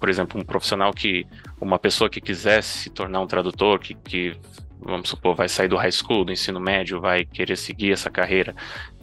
por 0.00 0.08
exemplo, 0.08 0.40
um 0.40 0.44
profissional 0.44 0.92
que, 0.94 1.26
uma 1.60 1.78
pessoa 1.78 2.08
que 2.08 2.22
quisesse 2.22 2.84
se 2.84 2.90
tornar 2.90 3.20
um 3.20 3.26
tradutor, 3.26 3.78
que, 3.78 3.94
que 3.94 4.34
vamos 4.80 5.08
supor, 5.08 5.34
vai 5.34 5.48
sair 5.48 5.68
do 5.68 5.76
high 5.76 5.92
school, 5.92 6.24
do 6.24 6.32
ensino 6.32 6.60
médio, 6.60 7.00
vai 7.00 7.24
querer 7.24 7.56
seguir 7.56 7.92
essa 7.92 8.10
carreira, 8.10 8.54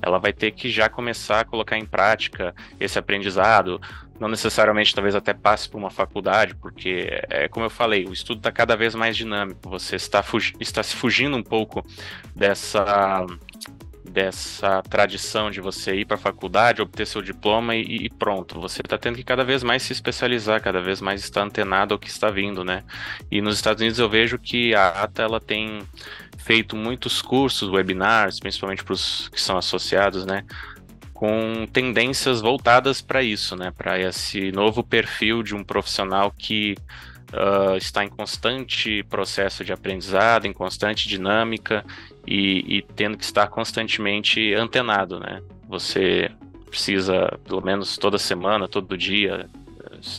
ela 0.01 0.17
vai 0.19 0.31
ter 0.31 0.51
que 0.51 0.69
já 0.69 0.89
começar 0.89 1.41
a 1.41 1.45
colocar 1.45 1.77
em 1.77 1.85
prática 1.85 2.53
esse 2.79 2.97
aprendizado, 2.99 3.81
não 4.19 4.27
necessariamente 4.27 4.93
talvez 4.93 5.15
até 5.15 5.33
passe 5.33 5.67
por 5.69 5.77
uma 5.77 5.89
faculdade, 5.89 6.55
porque 6.55 7.09
é 7.29 7.47
como 7.47 7.65
eu 7.65 7.69
falei, 7.69 8.05
o 8.05 8.13
estudo 8.13 8.37
está 8.37 8.51
cada 8.51 8.75
vez 8.75 8.93
mais 8.93 9.17
dinâmico, 9.17 9.69
você 9.69 9.95
está, 9.95 10.23
está 10.59 10.83
se 10.83 10.95
fugindo 10.95 11.35
um 11.35 11.43
pouco 11.43 11.83
dessa 12.35 13.25
dessa 14.11 14.83
tradição 14.83 15.49
de 15.49 15.61
você 15.61 15.95
ir 15.95 16.05
para 16.05 16.15
a 16.15 16.19
faculdade, 16.19 16.81
obter 16.81 17.07
seu 17.07 17.21
diploma 17.21 17.75
e, 17.75 18.05
e 18.05 18.09
pronto. 18.09 18.59
Você 18.59 18.81
está 18.81 18.97
tendo 18.97 19.15
que 19.15 19.23
cada 19.23 19.43
vez 19.43 19.63
mais 19.63 19.81
se 19.83 19.93
especializar, 19.93 20.61
cada 20.61 20.81
vez 20.81 21.01
mais 21.01 21.23
estar 21.23 21.41
antenado 21.41 21.93
ao 21.93 21.99
que 21.99 22.09
está 22.09 22.29
vindo, 22.29 22.63
né? 22.63 22.83
E 23.31 23.41
nos 23.41 23.55
Estados 23.55 23.81
Unidos 23.81 23.99
eu 23.99 24.09
vejo 24.09 24.37
que 24.37 24.75
a 24.75 24.89
ATA 24.89 25.23
ela 25.23 25.39
tem 25.39 25.81
feito 26.37 26.75
muitos 26.75 27.21
cursos, 27.21 27.69
webinars, 27.69 28.39
principalmente 28.39 28.83
para 28.83 28.93
os 28.93 29.29
que 29.29 29.39
são 29.39 29.57
associados, 29.57 30.25
né? 30.25 30.43
Com 31.13 31.65
tendências 31.71 32.41
voltadas 32.41 33.01
para 33.01 33.23
isso, 33.23 33.55
né? 33.55 33.71
Para 33.71 33.99
esse 33.99 34.51
novo 34.51 34.83
perfil 34.83 35.41
de 35.41 35.55
um 35.55 35.63
profissional 35.63 36.33
que 36.37 36.75
uh, 37.31 37.77
está 37.77 38.03
em 38.03 38.09
constante 38.09 39.03
processo 39.03 39.63
de 39.63 39.71
aprendizado, 39.71 40.45
em 40.45 40.53
constante 40.53 41.07
dinâmica 41.07 41.85
e, 42.25 42.77
e 42.77 42.81
tendo 42.95 43.17
que 43.17 43.23
estar 43.23 43.47
constantemente 43.47 44.53
antenado, 44.53 45.19
né? 45.19 45.41
Você 45.67 46.29
precisa, 46.69 47.39
pelo 47.45 47.61
menos 47.61 47.97
toda 47.97 48.17
semana, 48.17 48.67
todo 48.67 48.97
dia, 48.97 49.49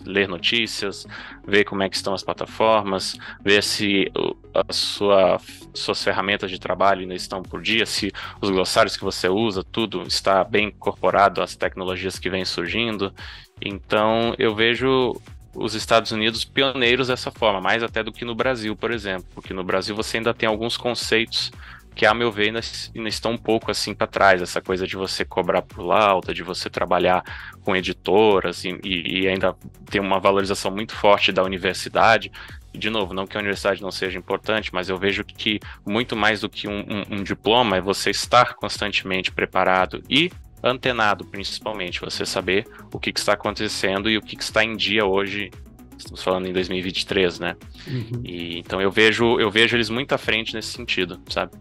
ler 0.04 0.28
notícias, 0.28 1.06
ver 1.46 1.64
como 1.64 1.82
é 1.82 1.88
que 1.88 1.96
estão 1.96 2.14
as 2.14 2.22
plataformas, 2.22 3.16
ver 3.42 3.62
se 3.62 4.10
a 4.54 4.72
sua, 4.72 5.40
suas 5.74 6.02
ferramentas 6.02 6.50
de 6.50 6.58
trabalho 6.58 7.02
ainda 7.02 7.14
estão 7.14 7.42
por 7.42 7.60
dia, 7.60 7.86
se 7.86 8.12
os 8.40 8.50
glossários 8.50 8.96
que 8.96 9.04
você 9.04 9.28
usa, 9.28 9.64
tudo 9.64 10.02
está 10.02 10.44
bem 10.44 10.68
incorporado 10.68 11.42
às 11.42 11.56
tecnologias 11.56 12.18
que 12.18 12.30
vêm 12.30 12.44
surgindo. 12.44 13.12
Então, 13.60 14.34
eu 14.38 14.54
vejo 14.54 15.16
os 15.54 15.74
Estados 15.74 16.12
Unidos 16.12 16.44
pioneiros 16.44 17.08
dessa 17.08 17.30
forma, 17.30 17.60
mais 17.60 17.82
até 17.82 18.02
do 18.02 18.12
que 18.12 18.24
no 18.24 18.34
Brasil, 18.34 18.74
por 18.74 18.90
exemplo, 18.90 19.26
porque 19.34 19.52
no 19.52 19.64
Brasil 19.64 19.94
você 19.94 20.16
ainda 20.16 20.32
tem 20.32 20.48
alguns 20.48 20.76
conceitos 20.76 21.50
que, 21.94 22.06
a 22.06 22.14
meu 22.14 22.30
ver, 22.30 22.46
ainda, 22.46 22.60
ainda 22.94 23.08
estão 23.08 23.32
um 23.32 23.38
pouco 23.38 23.70
assim 23.70 23.94
para 23.94 24.06
trás, 24.06 24.40
essa 24.40 24.60
coisa 24.60 24.86
de 24.86 24.96
você 24.96 25.24
cobrar 25.24 25.62
por 25.62 25.82
lauda, 25.82 26.32
de 26.32 26.42
você 26.42 26.70
trabalhar 26.70 27.22
com 27.62 27.76
editoras 27.76 28.64
e, 28.64 28.78
e, 28.82 29.28
ainda 29.28 29.54
ter 29.90 30.00
uma 30.00 30.18
valorização 30.18 30.70
muito 30.70 30.94
forte 30.94 31.32
da 31.32 31.42
universidade. 31.42 32.32
De 32.74 32.88
novo, 32.88 33.12
não 33.12 33.26
que 33.26 33.36
a 33.36 33.40
universidade 33.40 33.82
não 33.82 33.90
seja 33.90 34.18
importante, 34.18 34.70
mas 34.72 34.88
eu 34.88 34.96
vejo 34.96 35.22
que 35.24 35.60
muito 35.86 36.16
mais 36.16 36.40
do 36.40 36.48
que 36.48 36.66
um, 36.66 36.80
um, 36.80 37.18
um 37.18 37.22
diploma 37.22 37.76
é 37.76 37.80
você 37.80 38.10
estar 38.10 38.54
constantemente 38.54 39.30
preparado 39.30 40.02
e 40.08 40.30
antenado, 40.62 41.24
principalmente, 41.26 42.00
você 42.00 42.24
saber 42.24 42.66
o 42.92 42.98
que, 42.98 43.12
que 43.12 43.18
está 43.18 43.32
acontecendo 43.34 44.08
e 44.08 44.16
o 44.16 44.22
que, 44.22 44.36
que, 44.36 44.42
está 44.42 44.64
em 44.64 44.76
dia 44.76 45.04
hoje. 45.04 45.50
Estamos 45.98 46.22
falando 46.22 46.46
em 46.46 46.52
2023, 46.52 47.38
né? 47.38 47.56
Uhum. 47.86 48.22
E, 48.24 48.58
então 48.58 48.80
eu 48.80 48.90
vejo, 48.90 49.38
eu 49.38 49.50
vejo 49.50 49.76
eles 49.76 49.90
muito 49.90 50.12
à 50.12 50.18
frente 50.18 50.54
nesse 50.54 50.68
sentido, 50.68 51.20
sabe? 51.28 51.52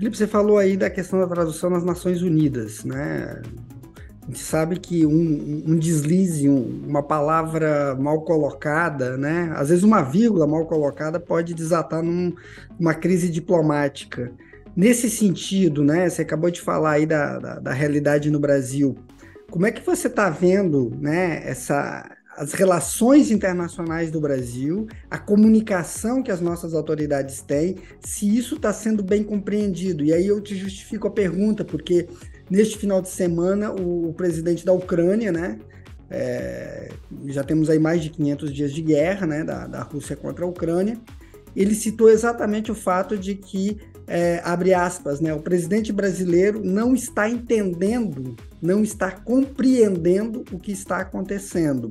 Felipe, 0.00 0.16
você 0.16 0.26
falou 0.26 0.56
aí 0.56 0.78
da 0.78 0.88
questão 0.88 1.20
da 1.20 1.26
tradução 1.26 1.68
nas 1.68 1.84
Nações 1.84 2.22
Unidas, 2.22 2.84
né? 2.84 3.42
A 4.22 4.24
gente 4.24 4.38
sabe 4.38 4.80
que 4.80 5.04
um, 5.04 5.62
um 5.66 5.78
deslize, 5.78 6.48
um, 6.48 6.86
uma 6.88 7.02
palavra 7.02 7.94
mal 7.96 8.22
colocada, 8.22 9.18
né? 9.18 9.52
Às 9.54 9.68
vezes 9.68 9.84
uma 9.84 10.00
vírgula 10.00 10.46
mal 10.46 10.64
colocada 10.64 11.20
pode 11.20 11.52
desatar 11.52 12.02
numa 12.02 12.94
crise 12.94 13.28
diplomática. 13.28 14.32
Nesse 14.74 15.10
sentido, 15.10 15.84
né, 15.84 16.08
você 16.08 16.22
acabou 16.22 16.50
de 16.50 16.62
falar 16.62 16.92
aí 16.92 17.04
da, 17.04 17.38
da, 17.38 17.58
da 17.58 17.72
realidade 17.74 18.30
no 18.30 18.40
Brasil. 18.40 18.96
Como 19.50 19.66
é 19.66 19.70
que 19.70 19.84
você 19.84 20.06
está 20.06 20.30
vendo 20.30 20.96
né, 20.98 21.42
essa, 21.44 22.10
as 22.40 22.52
relações 22.52 23.30
internacionais 23.30 24.10
do 24.10 24.20
Brasil, 24.20 24.86
a 25.10 25.18
comunicação 25.18 26.22
que 26.22 26.30
as 26.30 26.40
nossas 26.40 26.74
autoridades 26.74 27.42
têm, 27.42 27.76
se 28.00 28.36
isso 28.36 28.56
está 28.56 28.72
sendo 28.72 29.02
bem 29.02 29.22
compreendido? 29.22 30.02
E 30.02 30.12
aí 30.12 30.26
eu 30.26 30.40
te 30.40 30.56
justifico 30.56 31.06
a 31.06 31.10
pergunta, 31.10 31.64
porque 31.64 32.08
Neste 32.50 32.76
final 32.76 33.00
de 33.00 33.08
semana, 33.08 33.70
o, 33.70 34.08
o 34.08 34.12
presidente 34.12 34.66
da 34.66 34.72
Ucrânia, 34.72 35.30
né, 35.30 35.56
é, 36.10 36.88
já 37.26 37.44
temos 37.44 37.70
aí 37.70 37.78
mais 37.78 38.02
de 38.02 38.10
500 38.10 38.52
dias 38.52 38.72
de 38.72 38.82
guerra, 38.82 39.24
né, 39.24 39.44
da, 39.44 39.68
da 39.68 39.82
Rússia 39.82 40.16
contra 40.16 40.44
a 40.44 40.48
Ucrânia, 40.48 40.98
ele 41.54 41.76
citou 41.76 42.10
exatamente 42.10 42.72
o 42.72 42.74
fato 42.74 43.16
de 43.16 43.36
que, 43.36 43.78
é, 44.12 44.42
abre 44.44 44.74
aspas, 44.74 45.20
né, 45.20 45.32
o 45.32 45.38
presidente 45.38 45.92
brasileiro 45.92 46.60
não 46.64 46.96
está 46.96 47.30
entendendo, 47.30 48.34
não 48.60 48.82
está 48.82 49.12
compreendendo 49.12 50.44
o 50.50 50.58
que 50.58 50.72
está 50.72 50.96
acontecendo. 50.96 51.88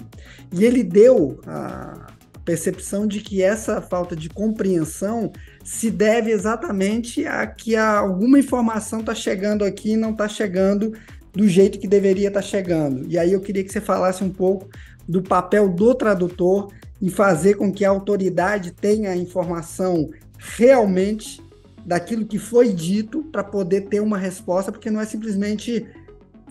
E 0.52 0.66
ele 0.66 0.84
deu 0.84 1.40
a 1.48 2.08
percepção 2.44 3.08
de 3.08 3.22
que 3.22 3.42
essa 3.42 3.82
falta 3.82 4.18
de 4.18 4.28
compreensão 4.28 5.32
se 5.64 5.90
deve 5.90 6.32
exatamente 6.32 7.26
a 7.26 7.48
que 7.48 7.78
alguma 7.78 8.38
informação 8.38 9.00
está 9.00 9.16
chegando 9.16 9.64
aqui 9.64 9.92
e 9.92 9.98
não 9.98 10.12
está 10.12 10.28
chegando 10.28 10.92
do 11.32 11.48
jeito 11.48 11.80
que 11.80 11.88
deveria 11.88 12.28
estar 12.28 12.42
tá 12.42 12.46
chegando. 12.46 13.08
E 13.08 13.18
aí 13.18 13.32
eu 13.32 13.40
queria 13.40 13.64
que 13.64 13.72
você 13.72 13.80
falasse 13.80 14.26
um 14.26 14.30
pouco 14.30 14.68
do 15.08 15.22
papel 15.24 15.70
do 15.70 15.96
tradutor 15.96 16.70
em 17.02 17.08
fazer 17.08 17.54
com 17.54 17.72
que 17.72 17.86
a 17.86 17.90
autoridade 17.90 18.74
tenha 18.74 19.12
a 19.12 19.16
informação 19.16 20.10
realmente 20.38 21.42
daquilo 21.86 22.26
que 22.26 22.38
foi 22.38 22.74
dito 22.74 23.24
para 23.32 23.44
poder 23.44 23.82
ter 23.82 24.00
uma 24.00 24.18
resposta, 24.18 24.72
porque 24.72 24.90
não 24.92 25.02
é 25.02 25.06
simplesmente 25.06 25.86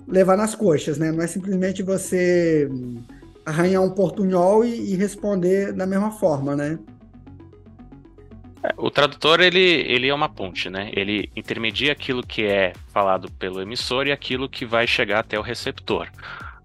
levar 0.06 0.36
nas 0.36 0.54
coxas, 0.54 0.98
né? 0.98 1.12
Não 1.12 1.22
é 1.22 1.26
simplesmente 1.26 1.82
você 1.82 2.68
arranhar 3.44 3.82
um 3.82 3.90
portunhol 3.90 4.64
e, 4.64 4.92
e 4.92 4.96
responder 4.96 5.72
da 5.72 5.86
mesma 5.86 6.10
forma, 6.10 6.56
né? 6.56 6.78
É, 8.62 8.74
o 8.76 8.90
tradutor 8.90 9.40
ele, 9.40 9.60
ele 9.60 10.08
é 10.08 10.14
uma 10.14 10.28
ponte, 10.28 10.68
né? 10.68 10.90
Ele 10.94 11.30
intermedia 11.36 11.92
aquilo 11.92 12.26
que 12.26 12.44
é 12.44 12.72
falado 12.88 13.30
pelo 13.32 13.60
emissor 13.60 14.06
e 14.06 14.12
aquilo 14.12 14.48
que 14.48 14.64
vai 14.66 14.86
chegar 14.86 15.20
até 15.20 15.38
o 15.38 15.42
receptor. 15.42 16.08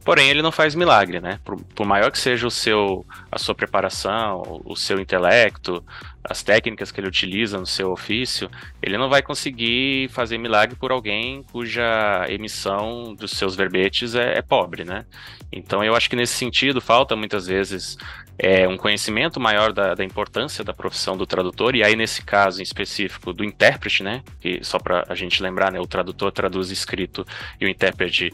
Porém, 0.04 0.30
ele 0.30 0.42
não 0.42 0.52
faz 0.52 0.76
milagre, 0.76 1.22
né? 1.22 1.40
Por, 1.46 1.62
por, 1.62 1.86
maior 1.86 2.12
que 2.12 2.20
seja 2.20 2.46
o 2.46 2.52
seu, 2.52 3.06
a 3.32 3.40
sua 3.40 3.56
preparação, 3.56 4.62
o 4.66 4.76
seu 4.76 5.00
intelecto, 5.00 5.84
as 6.24 6.44
técnicas 6.44 6.92
que 6.92 7.00
ele 7.00 7.08
utiliza 7.08 7.58
no 7.58 7.66
seu 7.66 7.92
ofício, 7.92 8.50
ele 8.82 8.98
não 8.98 9.10
vai 9.10 9.22
conseguir 9.22 10.10
fazer 10.10 10.38
milagre 10.38 10.76
por 10.76 10.92
alguém 10.92 11.44
cuja 11.52 12.26
emissão 12.30 13.14
dos 13.14 13.32
seus 13.32 13.56
verbetes 13.56 14.16
é, 14.16 14.38
é 14.38 14.42
pobre, 14.42 14.84
né? 14.84 15.06
Então, 15.52 15.84
eu 15.84 15.96
acho 15.96 16.10
que 16.10 16.16
nesse 16.16 16.34
sentido 16.34 16.82
falta 16.82 17.16
muitas 17.16 17.46
vezes 17.46 17.98
é, 18.38 18.68
um 18.68 18.78
conhecimento 18.78 19.40
maior 19.40 19.72
da, 19.72 19.94
da, 19.94 20.04
importância 20.04 20.64
da 20.64 20.74
profissão 20.74 21.16
do 21.16 21.26
tradutor, 21.26 21.76
e 21.76 21.84
aí 21.84 21.96
nesse 21.96 22.24
caso 22.24 22.60
em 22.60 22.64
específico 22.64 23.32
do 23.32 23.44
intérprete, 23.44 24.04
né? 24.04 24.24
Que 24.42 24.64
só 24.64 24.80
para 24.80 25.06
a 25.08 25.16
gente 25.16 25.42
lembrar, 25.42 25.72
né? 25.72 25.80
O 25.80 25.88
tradutor 25.88 26.32
traduz 26.32 26.72
escrito 26.72 27.26
e 27.60 27.66
o 27.66 27.70
intérprete 27.70 28.32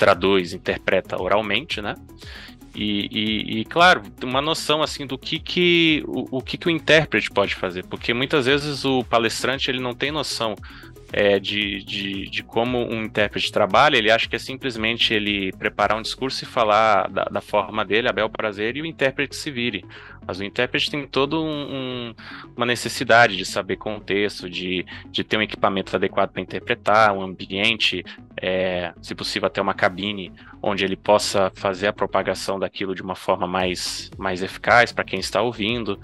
traduz, 0.00 0.54
interpreta 0.54 1.20
oralmente, 1.20 1.82
né? 1.82 1.94
E, 2.74 3.08
e, 3.10 3.60
e, 3.60 3.64
claro, 3.66 4.02
uma 4.22 4.40
noção 4.40 4.80
assim 4.80 5.06
do 5.06 5.18
que 5.18 5.38
que 5.38 6.02
o, 6.06 6.38
o 6.38 6.42
que 6.42 6.56
que 6.56 6.68
o 6.68 6.70
intérprete 6.70 7.30
pode 7.30 7.54
fazer, 7.54 7.84
porque 7.84 8.14
muitas 8.14 8.46
vezes 8.46 8.84
o 8.84 9.04
palestrante 9.04 9.70
ele 9.70 9.80
não 9.80 9.92
tem 9.92 10.10
noção 10.10 10.54
é, 11.12 11.38
de, 11.38 11.82
de, 11.82 12.30
de, 12.30 12.42
como 12.42 12.78
um 12.78 13.04
intérprete 13.04 13.50
trabalha, 13.50 13.96
ele 13.96 14.10
acha 14.10 14.28
que 14.28 14.36
é 14.36 14.38
simplesmente 14.38 15.12
ele 15.12 15.52
preparar 15.52 15.98
um 15.98 16.02
discurso 16.02 16.44
e 16.44 16.46
falar 16.46 17.08
da, 17.08 17.24
da 17.24 17.40
forma 17.40 17.84
dele, 17.84 18.08
a 18.08 18.12
bel 18.12 18.28
prazer, 18.28 18.76
e 18.76 18.82
o 18.82 18.86
intérprete 18.86 19.34
se 19.34 19.50
vire. 19.50 19.84
Mas 20.26 20.38
o 20.38 20.44
intérprete 20.44 20.90
tem 20.90 21.06
toda 21.06 21.36
um, 21.36 21.40
um, 21.40 22.14
uma 22.56 22.66
necessidade 22.66 23.36
de 23.36 23.44
saber 23.44 23.76
contexto, 23.76 24.48
de, 24.48 24.86
de 25.10 25.24
ter 25.24 25.36
um 25.36 25.42
equipamento 25.42 25.96
adequado 25.96 26.30
para 26.30 26.42
interpretar, 26.42 27.12
um 27.12 27.22
ambiente, 27.22 28.04
é, 28.40 28.92
se 29.02 29.14
possível 29.14 29.46
até 29.46 29.60
uma 29.60 29.74
cabine 29.74 30.32
onde 30.62 30.84
ele 30.84 30.96
possa 30.96 31.50
fazer 31.54 31.86
a 31.86 31.92
propagação 31.92 32.58
daquilo 32.58 32.94
de 32.94 33.02
uma 33.02 33.16
forma 33.16 33.46
mais, 33.46 34.10
mais 34.18 34.42
eficaz 34.42 34.92
para 34.92 35.04
quem 35.04 35.18
está 35.18 35.40
ouvindo. 35.40 35.98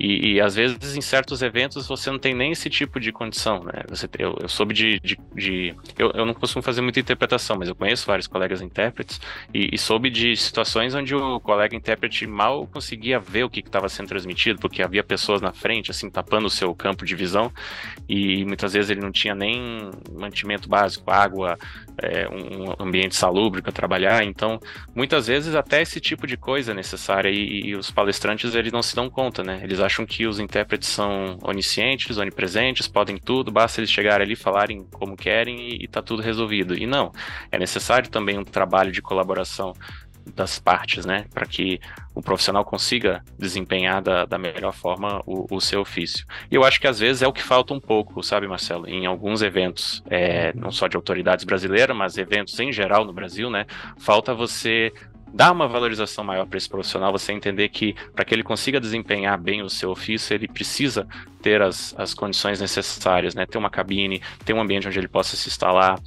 E, 0.00 0.32
e, 0.32 0.40
às 0.40 0.54
vezes 0.54 0.96
em 0.96 1.02
certos 1.02 1.42
eventos 1.42 1.86
você 1.86 2.10
não 2.10 2.18
tem 2.18 2.34
nem 2.34 2.52
esse 2.52 2.70
tipo 2.70 2.98
de 2.98 3.12
condição, 3.12 3.62
né? 3.62 3.82
Você, 3.90 4.08
eu, 4.18 4.34
eu 4.40 4.48
soube 4.48 4.72
de. 4.72 4.98
de, 5.00 5.18
de 5.34 5.74
eu, 5.98 6.10
eu 6.12 6.24
não 6.24 6.32
costumo 6.32 6.62
fazer 6.62 6.80
muita 6.80 6.98
interpretação, 6.98 7.58
mas 7.58 7.68
eu 7.68 7.74
conheço 7.74 8.06
vários 8.06 8.26
colegas 8.26 8.62
intérpretes 8.62 9.20
e, 9.52 9.68
e 9.74 9.76
soube 9.76 10.08
de 10.08 10.34
situações 10.36 10.94
onde 10.94 11.14
o 11.14 11.38
colega 11.38 11.76
intérprete 11.76 12.26
mal 12.26 12.66
conseguia 12.66 13.20
ver 13.20 13.44
o 13.44 13.50
que 13.50 13.60
estava 13.60 13.90
sendo 13.90 14.08
transmitido, 14.08 14.58
porque 14.58 14.82
havia 14.82 15.04
pessoas 15.04 15.42
na 15.42 15.52
frente, 15.52 15.90
assim, 15.90 16.08
tapando 16.08 16.46
o 16.46 16.50
seu 16.50 16.74
campo 16.74 17.04
de 17.04 17.14
visão, 17.14 17.52
e 18.08 18.42
muitas 18.46 18.72
vezes 18.72 18.90
ele 18.90 19.00
não 19.00 19.12
tinha 19.12 19.34
nem 19.34 19.90
mantimento 20.12 20.66
básico, 20.66 21.10
água, 21.10 21.58
é, 22.02 22.28
um 22.28 22.74
ambiente 22.78 23.14
salubre 23.14 23.62
para 23.62 23.72
trabalhar. 23.72 24.24
Então, 24.24 24.58
muitas 24.94 25.26
vezes 25.26 25.54
até 25.54 25.82
esse 25.82 26.00
tipo 26.00 26.26
de 26.26 26.36
coisa 26.36 26.72
é 26.72 26.74
necessária 26.74 27.28
e, 27.30 27.68
e 27.68 27.76
os 27.76 27.90
palestrantes 27.90 28.54
eles 28.54 28.72
não 28.72 28.82
se 28.82 28.94
dão 28.94 29.08
conta, 29.08 29.42
né? 29.42 29.60
Eles 29.62 29.80
acham 29.80 30.06
que 30.06 30.26
os 30.26 30.40
intérpretes 30.40 30.88
são 30.88 31.38
oniscientes, 31.42 32.18
onipresentes, 32.18 32.88
podem 32.88 33.16
tudo, 33.16 33.50
basta 33.50 33.80
eles 33.80 33.90
chegarem 33.90 34.26
ali, 34.26 34.36
falarem 34.36 34.86
como 34.92 35.16
querem 35.16 35.60
e, 35.60 35.84
está 35.84 36.02
tudo 36.02 36.22
resolvido. 36.22 36.76
E 36.76 36.86
não, 36.86 37.12
é 37.50 37.58
necessário 37.58 38.08
também 38.10 38.38
um 38.38 38.44
trabalho 38.44 38.92
de 38.92 39.02
colaboração 39.02 39.72
das 40.34 40.58
partes, 40.58 41.04
né, 41.04 41.26
para 41.32 41.46
que 41.46 41.80
o 42.14 42.22
profissional 42.22 42.64
consiga 42.64 43.22
desempenhar 43.38 44.02
da, 44.02 44.24
da 44.24 44.38
melhor 44.38 44.72
forma 44.72 45.22
o, 45.26 45.46
o, 45.54 45.60
seu 45.60 45.80
ofício. 45.80 46.26
E 46.50 46.54
eu 46.54 46.64
acho 46.64 46.80
que 46.80 46.86
às 46.86 46.98
vezes 46.98 47.22
é 47.22 47.28
o 47.28 47.32
que 47.32 47.42
falta 47.42 47.72
um 47.72 47.80
pouco, 47.80 48.22
sabe, 48.22 48.46
Marcelo, 48.46 48.88
em 48.88 49.06
alguns 49.06 49.42
eventos, 49.42 50.02
é, 50.10 50.52
não 50.54 50.70
só 50.70 50.88
de 50.88 50.96
autoridades 50.96 51.44
brasileiras, 51.44 51.96
mas 51.96 52.18
eventos 52.18 52.58
em 52.58 52.72
geral 52.72 53.04
no 53.04 53.12
Brasil, 53.12 53.48
né, 53.50 53.66
falta 53.98 54.34
você 54.34 54.92
dar 55.32 55.52
uma 55.52 55.68
valorização 55.68 56.24
maior 56.24 56.46
para 56.46 56.58
esse 56.58 56.68
profissional, 56.68 57.12
você 57.12 57.32
entender 57.32 57.68
que 57.68 57.94
para 58.14 58.24
que 58.24 58.34
ele 58.34 58.42
consiga 58.42 58.80
desempenhar 58.80 59.38
bem 59.38 59.62
o 59.62 59.70
seu 59.70 59.90
ofício, 59.90 60.34
ele 60.34 60.48
precisa 60.48 61.06
ter 61.40 61.62
as, 61.62 61.94
as 61.98 62.12
condições 62.12 62.60
necessárias, 62.60 63.34
né? 63.34 63.46
Ter 63.46 63.58
uma 63.58 63.70
cabine, 63.70 64.20
ter 64.44 64.52
um 64.52 64.60
ambiente 64.60 64.86
onde 64.86 64.98
ele 64.98 65.08
possa 65.08 65.36
se 65.36 65.48
instalar, 65.48 65.98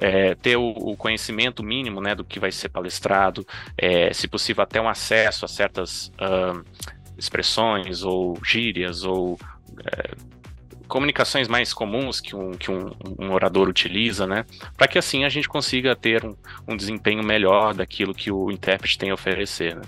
é, 0.00 0.34
ter 0.34 0.56
o, 0.56 0.68
o, 0.68 0.96
conhecimento 0.96 1.62
mínimo, 1.62 2.00
né, 2.00 2.14
do 2.14 2.24
que 2.24 2.38
vai 2.38 2.52
ser 2.52 2.68
palestrado, 2.68 3.46
é, 3.76 4.12
se 4.12 4.28
possível 4.28 4.62
até 4.62 4.80
um 4.80 4.88
acesso 4.88 5.44
a 5.44 5.48
certas 5.48 6.12
uh, 6.20 6.62
expressões 7.16 8.02
ou 8.02 8.38
gírias 8.44 9.04
ou 9.04 9.38
é, 9.84 10.14
comunicações 10.88 11.48
mais 11.48 11.72
comuns 11.72 12.20
que 12.20 12.34
um, 12.34 12.52
que 12.52 12.70
um, 12.70 12.92
um 13.18 13.32
orador 13.32 13.68
utiliza, 13.68 14.26
né? 14.26 14.44
Para 14.76 14.88
que 14.88 14.98
assim 14.98 15.24
a 15.24 15.28
gente 15.28 15.48
consiga 15.48 15.94
ter 15.96 16.24
um, 16.24 16.36
um 16.66 16.76
desempenho 16.76 17.22
melhor 17.22 17.74
daquilo 17.74 18.14
que 18.14 18.30
o 18.30 18.50
intérprete 18.50 18.98
tem 18.98 19.10
a 19.10 19.14
oferecer, 19.14 19.76
né? 19.76 19.82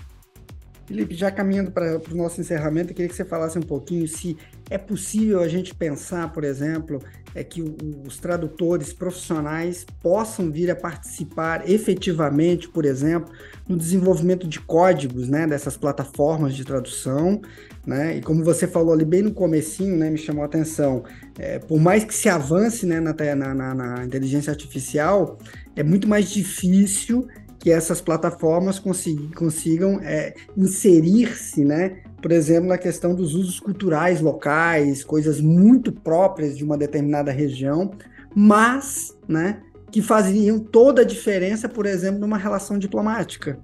Felipe, 0.85 1.15
já 1.15 1.31
caminhando 1.31 1.71
para 1.71 1.99
o 2.11 2.15
nosso 2.15 2.39
encerramento, 2.39 2.91
eu 2.91 2.95
queria 2.95 3.09
que 3.09 3.15
você 3.15 3.25
falasse 3.25 3.57
um 3.57 3.63
pouquinho 3.63 4.07
se 4.07 4.37
é 4.69 4.77
possível 4.77 5.41
a 5.41 5.47
gente 5.47 5.73
pensar, 5.73 6.31
por 6.31 6.43
exemplo, 6.43 6.99
é 7.33 7.43
que 7.43 7.61
os 8.05 8.17
tradutores 8.17 8.93
profissionais 8.93 9.85
possam 10.01 10.51
vir 10.51 10.69
a 10.71 10.75
participar 10.75 11.69
efetivamente, 11.69 12.69
por 12.69 12.85
exemplo, 12.85 13.33
no 13.67 13.75
desenvolvimento 13.75 14.47
de 14.47 14.59
códigos, 14.59 15.27
né, 15.27 15.45
dessas 15.47 15.75
plataformas 15.75 16.55
de 16.55 16.63
tradução, 16.63 17.41
né? 17.85 18.17
E 18.17 18.21
como 18.21 18.43
você 18.43 18.67
falou 18.67 18.93
ali 18.93 19.05
bem 19.05 19.21
no 19.21 19.33
comecinho, 19.33 19.97
né, 19.97 20.09
me 20.09 20.17
chamou 20.17 20.43
a 20.43 20.45
atenção, 20.45 21.03
é, 21.37 21.59
por 21.59 21.79
mais 21.79 22.03
que 22.03 22.13
se 22.13 22.29
avance, 22.29 22.85
né, 22.85 22.99
na, 22.99 23.13
na, 23.35 23.75
na 23.75 24.05
inteligência 24.05 24.51
artificial, 24.51 25.37
é 25.75 25.83
muito 25.83 26.07
mais 26.07 26.29
difícil 26.29 27.27
que 27.65 27.71
essas 27.71 27.99
plataformas 27.99 28.77
consigam, 28.77 29.31
consigam 29.31 29.99
é, 29.99 30.35
inserir-se, 30.55 31.65
né, 31.65 32.03
por 32.21 32.31
exemplo, 32.31 32.69
na 32.69 32.77
questão 32.77 33.15
dos 33.15 33.33
usos 33.33 33.59
culturais 33.59 34.21
locais, 34.21 35.03
coisas 35.03 35.41
muito 35.41 35.91
próprias 35.91 36.55
de 36.55 36.63
uma 36.63 36.77
determinada 36.77 37.31
região, 37.31 37.89
mas, 38.35 39.17
né, 39.27 39.63
que 39.89 39.99
faziam 39.99 40.59
toda 40.59 41.01
a 41.01 41.03
diferença, 41.03 41.67
por 41.67 41.87
exemplo, 41.87 42.19
numa 42.19 42.37
relação 42.37 42.77
diplomática, 42.77 43.57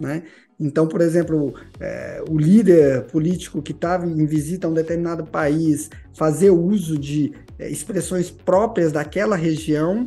né? 0.00 0.22
Então, 0.58 0.88
por 0.88 1.02
exemplo, 1.02 1.52
é, 1.78 2.24
o 2.26 2.38
líder 2.38 3.08
político 3.08 3.60
que 3.60 3.72
estava 3.72 4.06
em 4.06 4.24
visita 4.24 4.66
a 4.66 4.70
um 4.70 4.74
determinado 4.74 5.22
país 5.26 5.90
fazer 6.14 6.48
uso 6.48 6.96
de 6.96 7.34
é, 7.58 7.68
expressões 7.68 8.30
próprias 8.30 8.90
daquela 8.90 9.36
região 9.36 10.06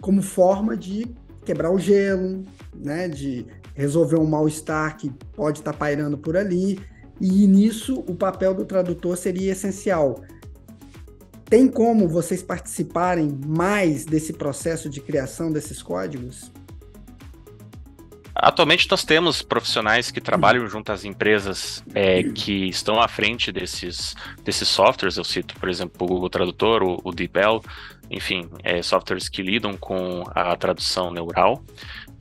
como 0.00 0.20
forma 0.20 0.76
de 0.76 1.06
quebrar 1.44 1.70
o 1.70 1.78
gelo, 1.78 2.44
né, 2.74 3.08
de 3.08 3.46
resolver 3.74 4.16
um 4.16 4.26
mal-estar 4.26 4.96
que 4.96 5.10
pode 5.34 5.60
estar 5.60 5.72
tá 5.72 5.78
pairando 5.78 6.16
por 6.18 6.36
ali, 6.36 6.80
e 7.20 7.46
nisso 7.46 8.04
o 8.06 8.14
papel 8.14 8.54
do 8.54 8.64
tradutor 8.64 9.16
seria 9.16 9.52
essencial. 9.52 10.22
Tem 11.44 11.68
como 11.68 12.08
vocês 12.08 12.42
participarem 12.42 13.38
mais 13.46 14.04
desse 14.04 14.32
processo 14.32 14.88
de 14.88 15.00
criação 15.00 15.52
desses 15.52 15.82
códigos? 15.82 16.50
Atualmente 18.34 18.88
nós 18.90 19.04
temos 19.04 19.42
profissionais 19.42 20.10
que 20.10 20.20
trabalham 20.20 20.66
junto 20.66 20.90
às 20.90 21.04
empresas 21.04 21.84
é, 21.94 22.22
que 22.22 22.68
estão 22.68 23.00
à 23.00 23.06
frente 23.06 23.52
desses, 23.52 24.16
desses 24.42 24.66
softwares. 24.66 25.16
Eu 25.16 25.24
cito, 25.24 25.54
por 25.60 25.68
exemplo, 25.68 25.94
o 26.00 26.06
Google 26.08 26.30
Tradutor, 26.30 26.82
o, 26.82 27.00
o 27.04 27.12
DeepL, 27.12 27.60
enfim, 28.12 28.48
é, 28.62 28.82
softwares 28.82 29.28
que 29.28 29.42
lidam 29.42 29.76
com 29.76 30.24
a 30.34 30.54
tradução 30.56 31.10
neural. 31.10 31.64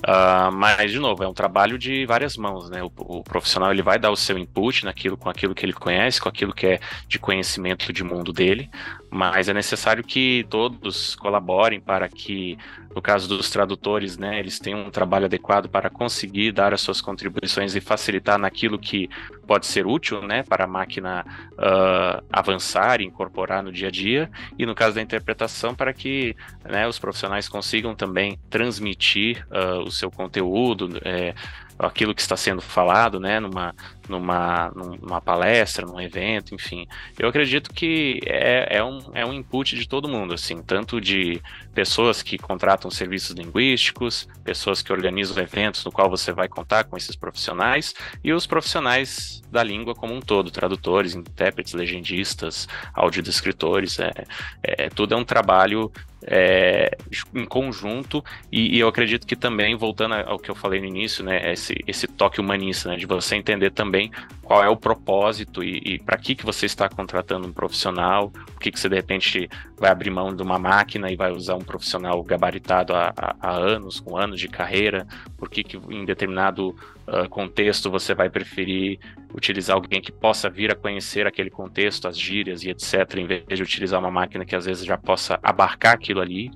Uh, 0.01 0.51
mas, 0.51 0.89
de 0.89 0.97
novo, 0.97 1.23
é 1.23 1.27
um 1.27 1.34
trabalho 1.34 1.77
de 1.77 2.08
várias 2.08 2.36
mãos, 2.36 2.71
né? 2.71 2.82
O, 2.82 2.91
o, 2.97 3.23
profissional 3.23 3.71
ele 3.71 3.84
vai 3.84 3.99
dar 3.99 4.10
o 4.10 4.15
seu 4.15 4.36
input 4.36 4.84
naquilo, 4.84 5.15
com 5.15 5.30
aquilo 5.30 5.54
que 5.54 5.63
ele 5.63 5.73
conhece, 5.73 6.19
com 6.19 6.27
aquilo 6.27 6.54
que 6.54 6.65
é 6.65 6.80
de 7.08 7.19
conhecimento 7.19 7.93
de 7.93 8.04
mundo 8.04 8.34
dele, 8.34 8.67
mas 9.12 9.47
é 9.47 9.54
necessário 9.54 10.04
que 10.04 10.43
todos 10.49 11.15
colaborem 11.15 11.80
para 11.80 12.10
que, 12.10 12.58
no 12.95 13.01
caso 13.01 13.27
dos 13.27 13.51
tradutores, 13.51 14.17
né, 14.17 14.39
eles 14.39 14.58
tenham 14.58 14.88
um 14.88 14.89
trabalho 14.89 15.25
adequado 15.25 15.69
para 15.69 15.88
conseguir 15.89 16.51
dar 16.51 16.73
as 16.73 16.82
suas 16.82 16.99
contribuições 16.99 17.75
e 17.75 17.82
facilitar 17.82 18.39
naquilo 18.39 18.80
que 18.80 19.08
pode 19.45 19.67
ser 19.67 19.86
útil, 19.86 20.21
né, 20.23 20.41
para 20.41 20.63
a 20.63 20.67
máquina 20.67 21.25
uh, 21.51 22.25
avançar 22.32 23.01
e 23.01 23.06
incorporar 23.06 23.62
no 23.62 23.71
dia 23.71 23.89
a 23.89 23.91
dia, 23.91 24.32
e 24.58 24.65
no 24.65 24.73
caso 24.73 24.95
da 24.95 25.01
interpretação, 25.01 25.75
para 25.81 25.93
que 25.93 26.35
né, 26.63 26.87
os 26.87 26.99
profissionais 26.99 27.49
consigam 27.49 27.95
também 27.95 28.37
transmitir 28.51 29.43
uh, 29.49 29.79
o 29.79 29.89
seu 29.89 30.11
conteúdo, 30.11 31.01
é, 31.03 31.33
aquilo 31.79 32.13
que 32.13 32.21
está 32.21 32.37
sendo 32.37 32.61
falado, 32.61 33.19
né, 33.19 33.39
numa, 33.39 33.73
numa, 34.12 34.71
numa 34.76 35.21
palestra, 35.21 35.86
num 35.86 36.00
evento, 36.00 36.54
enfim. 36.54 36.88
Eu 37.17 37.30
acredito 37.30 37.74
que 37.74 38.19
é, 38.26 38.78
é, 38.78 38.84
um, 38.84 39.00
é 39.13 39.26
um 39.26 39.34
input 39.34 39.76
de 39.76 39.88
todo 39.88 40.08
mundo, 40.08 40.34
assim, 40.34 40.62
tanto 40.62 41.02
de 41.02 41.41
pessoas 41.74 42.21
que 42.21 42.38
contratam 42.38 42.91
serviços 42.91 43.36
linguísticos, 43.36 44.28
pessoas 44.43 44.82
que 44.82 44.91
organizam 44.91 45.41
eventos 45.41 45.84
no 45.86 45.91
qual 45.91 46.10
você 46.10 46.32
vai 46.32 46.47
contar 46.47 46.84
com 46.84 46.97
esses 46.97 47.15
profissionais, 47.15 47.95
e 48.24 48.34
os 48.34 48.45
profissionais 48.45 49.41
da 49.50 49.63
língua 49.63 49.95
como 49.95 50.13
um 50.13 50.21
todo, 50.21 50.52
tradutores, 50.52 51.15
intérpretes, 51.15 51.74
legendistas, 51.74 52.67
audiodescritores, 52.93 54.00
é, 54.00 54.12
é, 54.63 54.89
tudo 54.89 55.13
é 55.13 55.17
um 55.17 55.26
trabalho 55.26 55.91
é, 56.24 56.95
em 57.34 57.45
conjunto 57.45 58.24
e, 58.52 58.76
e, 58.78 58.80
eu 58.80 58.88
acredito 58.88 59.26
que 59.26 59.36
também 59.36 59.76
voltando 59.76 60.13
ao 60.13 60.38
que 60.38 60.52
eu 60.52 60.56
falei 60.56 60.80
no 60.80 60.86
início, 60.86 61.24
né, 61.24 61.52
esse, 61.52 61.76
esse 61.88 62.08
toque 62.08 62.39
humanista, 62.39 62.89
né, 62.89 62.95
de 62.95 63.06
você 63.06 63.36
entender 63.36 63.71
também 63.71 64.00
qual 64.41 64.63
é 64.63 64.69
o 64.69 64.75
propósito 64.75 65.63
e, 65.63 65.81
e 65.85 65.99
para 65.99 66.17
que 66.17 66.35
que 66.35 66.45
você 66.45 66.65
está 66.65 66.87
contratando 66.87 67.47
um 67.47 67.51
profissional, 67.51 68.29
por 68.29 68.59
que 68.59 68.71
que 68.71 68.79
você 68.79 68.89
de 68.89 68.95
repente 68.95 69.49
vai 69.77 69.91
abrir 69.91 70.09
mão 70.09 70.33
de 70.35 70.41
uma 70.41 70.57
máquina 70.57 71.11
e 71.11 71.15
vai 71.15 71.31
usar 71.31 71.55
um 71.55 71.63
profissional 71.63 72.21
gabaritado 72.23 72.93
há, 72.93 73.13
há, 73.15 73.35
há 73.39 73.51
anos, 73.51 73.99
com 73.99 74.17
anos 74.17 74.39
de 74.39 74.47
carreira, 74.47 75.05
por 75.37 75.49
que 75.49 75.63
que 75.63 75.77
em 75.89 76.05
determinado 76.05 76.69
uh, 77.07 77.27
contexto 77.29 77.89
você 77.89 78.13
vai 78.13 78.29
preferir 78.29 78.99
utilizar 79.33 79.75
alguém 79.75 80.01
que 80.01 80.11
possa 80.11 80.49
vir 80.49 80.71
a 80.71 80.75
conhecer 80.75 81.25
aquele 81.25 81.49
contexto, 81.49 82.07
as 82.07 82.17
gírias 82.17 82.63
e 82.63 82.69
etc, 82.69 83.17
em 83.17 83.25
vez 83.25 83.43
de 83.47 83.63
utilizar 83.63 83.99
uma 83.99 84.11
máquina 84.11 84.45
que 84.45 84.55
às 84.55 84.65
vezes 84.65 84.85
já 84.85 84.97
possa 84.97 85.39
abarcar 85.41 85.93
aquilo 85.93 86.21
ali. 86.21 86.51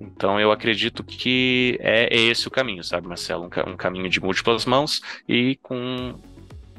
Então 0.00 0.40
eu 0.40 0.50
acredito 0.50 1.04
que 1.04 1.78
é, 1.80 2.12
é 2.14 2.20
esse 2.20 2.48
o 2.48 2.50
caminho, 2.50 2.82
sabe, 2.82 3.06
Marcelo? 3.06 3.44
Um, 3.44 3.70
um, 3.72 3.76
caminho 3.76 4.08
de 4.08 4.20
múltiplas 4.20 4.66
mãos 4.66 5.00
e 5.28 5.56
com 5.62 6.14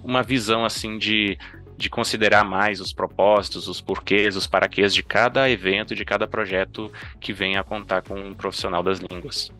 uma 0.04 0.22
visão 0.22 0.66
assim 0.66 0.98
de, 0.98 1.38
de 1.78 1.90
considerar 1.90 2.44
mais 2.44 2.82
os 2.82 2.92
propósitos, 2.94 3.68
os 3.68 3.82
porquês, 3.82 4.36
os 4.36 4.48
paraquês 4.48 4.94
de 4.94 5.02
cada 5.02 5.50
evento, 5.50 5.96
de 5.96 6.04
cada 6.04 6.28
projeto 6.28 6.92
que 7.20 7.34
venha 7.34 7.60
a 7.60 7.64
contar 7.64 8.02
com 8.02 8.16
um 8.16 8.34
profissional 8.34 8.84
das 8.84 9.00
línguas. 9.00 9.52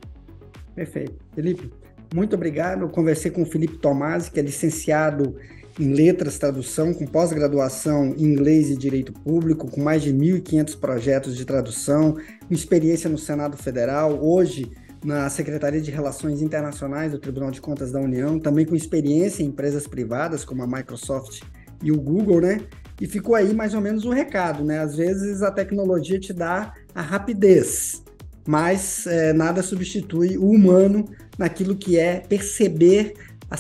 Perfeito. 0.76 1.14
Felipe, 1.34 1.72
muito 2.14 2.36
obrigado. 2.36 2.88
Conversei 2.90 3.32
com 3.32 3.44
o 3.44 3.46
Felipe 3.46 3.78
Tomasi, 3.78 4.32
que 4.32 4.40
é 4.40 4.44
licenciado 4.44 5.36
em 5.80 5.94
Letras, 5.94 6.38
Tradução, 6.38 6.94
com 6.94 7.06
pós-graduação 7.06 8.14
em 8.16 8.26
Inglês 8.26 8.70
e 8.70 8.78
Direito 8.78 9.12
Público, 9.12 9.70
com 9.70 9.82
mais 9.82 10.04
de 10.04 10.14
1.500 10.14 10.80
projetos 10.80 11.36
de 11.36 11.46
tradução, 11.46 12.16
com 12.48 12.54
experiência 12.54 13.10
no 13.10 13.18
Senado 13.18 13.58
Federal, 13.58 14.24
hoje 14.24 14.72
na 15.04 15.30
Secretaria 15.30 15.82
de 15.82 15.92
Relações 15.92 16.42
Internacionais 16.42 17.12
do 17.12 17.20
Tribunal 17.20 17.52
de 17.52 17.60
Contas 17.60 17.92
da 17.92 18.00
União, 18.00 18.40
também 18.40 18.66
com 18.66 18.76
experiência 18.76 19.44
em 19.44 19.48
empresas 19.48 19.88
privadas 19.88 20.46
como 20.46 20.64
a 20.64 20.68
Microsoft 20.68 21.42
e 21.82 21.92
o 21.92 22.00
Google, 22.00 22.42
né? 22.42 22.62
E 23.02 23.08
ficou 23.08 23.36
aí 23.36 23.54
mais 23.54 23.74
ou 23.74 23.82
menos 23.82 24.06
o 24.06 24.12
recado, 24.12 24.64
né? 24.64 24.80
Às 24.80 24.96
vezes 24.96 25.42
a 25.42 25.52
tecnologia 25.52 26.20
te 26.20 26.32
dá 26.32 26.74
a 26.96 27.02
rapidez, 27.02 28.04
mas 28.48 29.06
é, 29.08 29.34
nada 29.34 29.62
substitui 29.62 30.38
o 30.38 30.50
humano 30.50 31.06
naquilo 31.38 31.76
que 31.76 31.98
é 31.98 32.20
perceber 32.20 33.14
a 33.50 33.58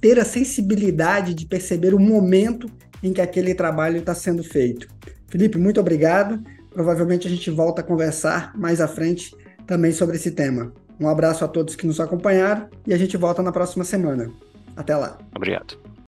ter 0.00 0.18
a 0.18 0.24
sensibilidade 0.24 1.34
de 1.34 1.46
perceber 1.46 1.94
o 1.94 1.98
momento 1.98 2.70
em 3.02 3.12
que 3.12 3.20
aquele 3.20 3.54
trabalho 3.54 3.98
está 3.98 4.14
sendo 4.14 4.44
feito. 4.44 4.86
Felipe, 5.28 5.56
muito 5.56 5.80
obrigado. 5.80 6.42
Provavelmente 6.70 7.26
a 7.26 7.30
gente 7.30 7.50
volta 7.50 7.80
a 7.80 7.84
conversar 7.84 8.54
mais 8.54 8.80
à 8.80 8.88
frente 8.88 9.34
também 9.66 9.92
sobre 9.92 10.16
esse 10.16 10.32
tema. 10.32 10.72
Um 11.00 11.08
abraço 11.08 11.44
a 11.44 11.48
todos 11.48 11.74
que 11.74 11.86
nos 11.86 11.98
acompanharam 11.98 12.68
e 12.86 12.92
a 12.92 12.98
gente 12.98 13.16
volta 13.16 13.42
na 13.42 13.50
próxima 13.50 13.84
semana. 13.84 14.30
Até 14.76 14.94
lá. 14.94 15.18
Obrigado. 15.34 15.78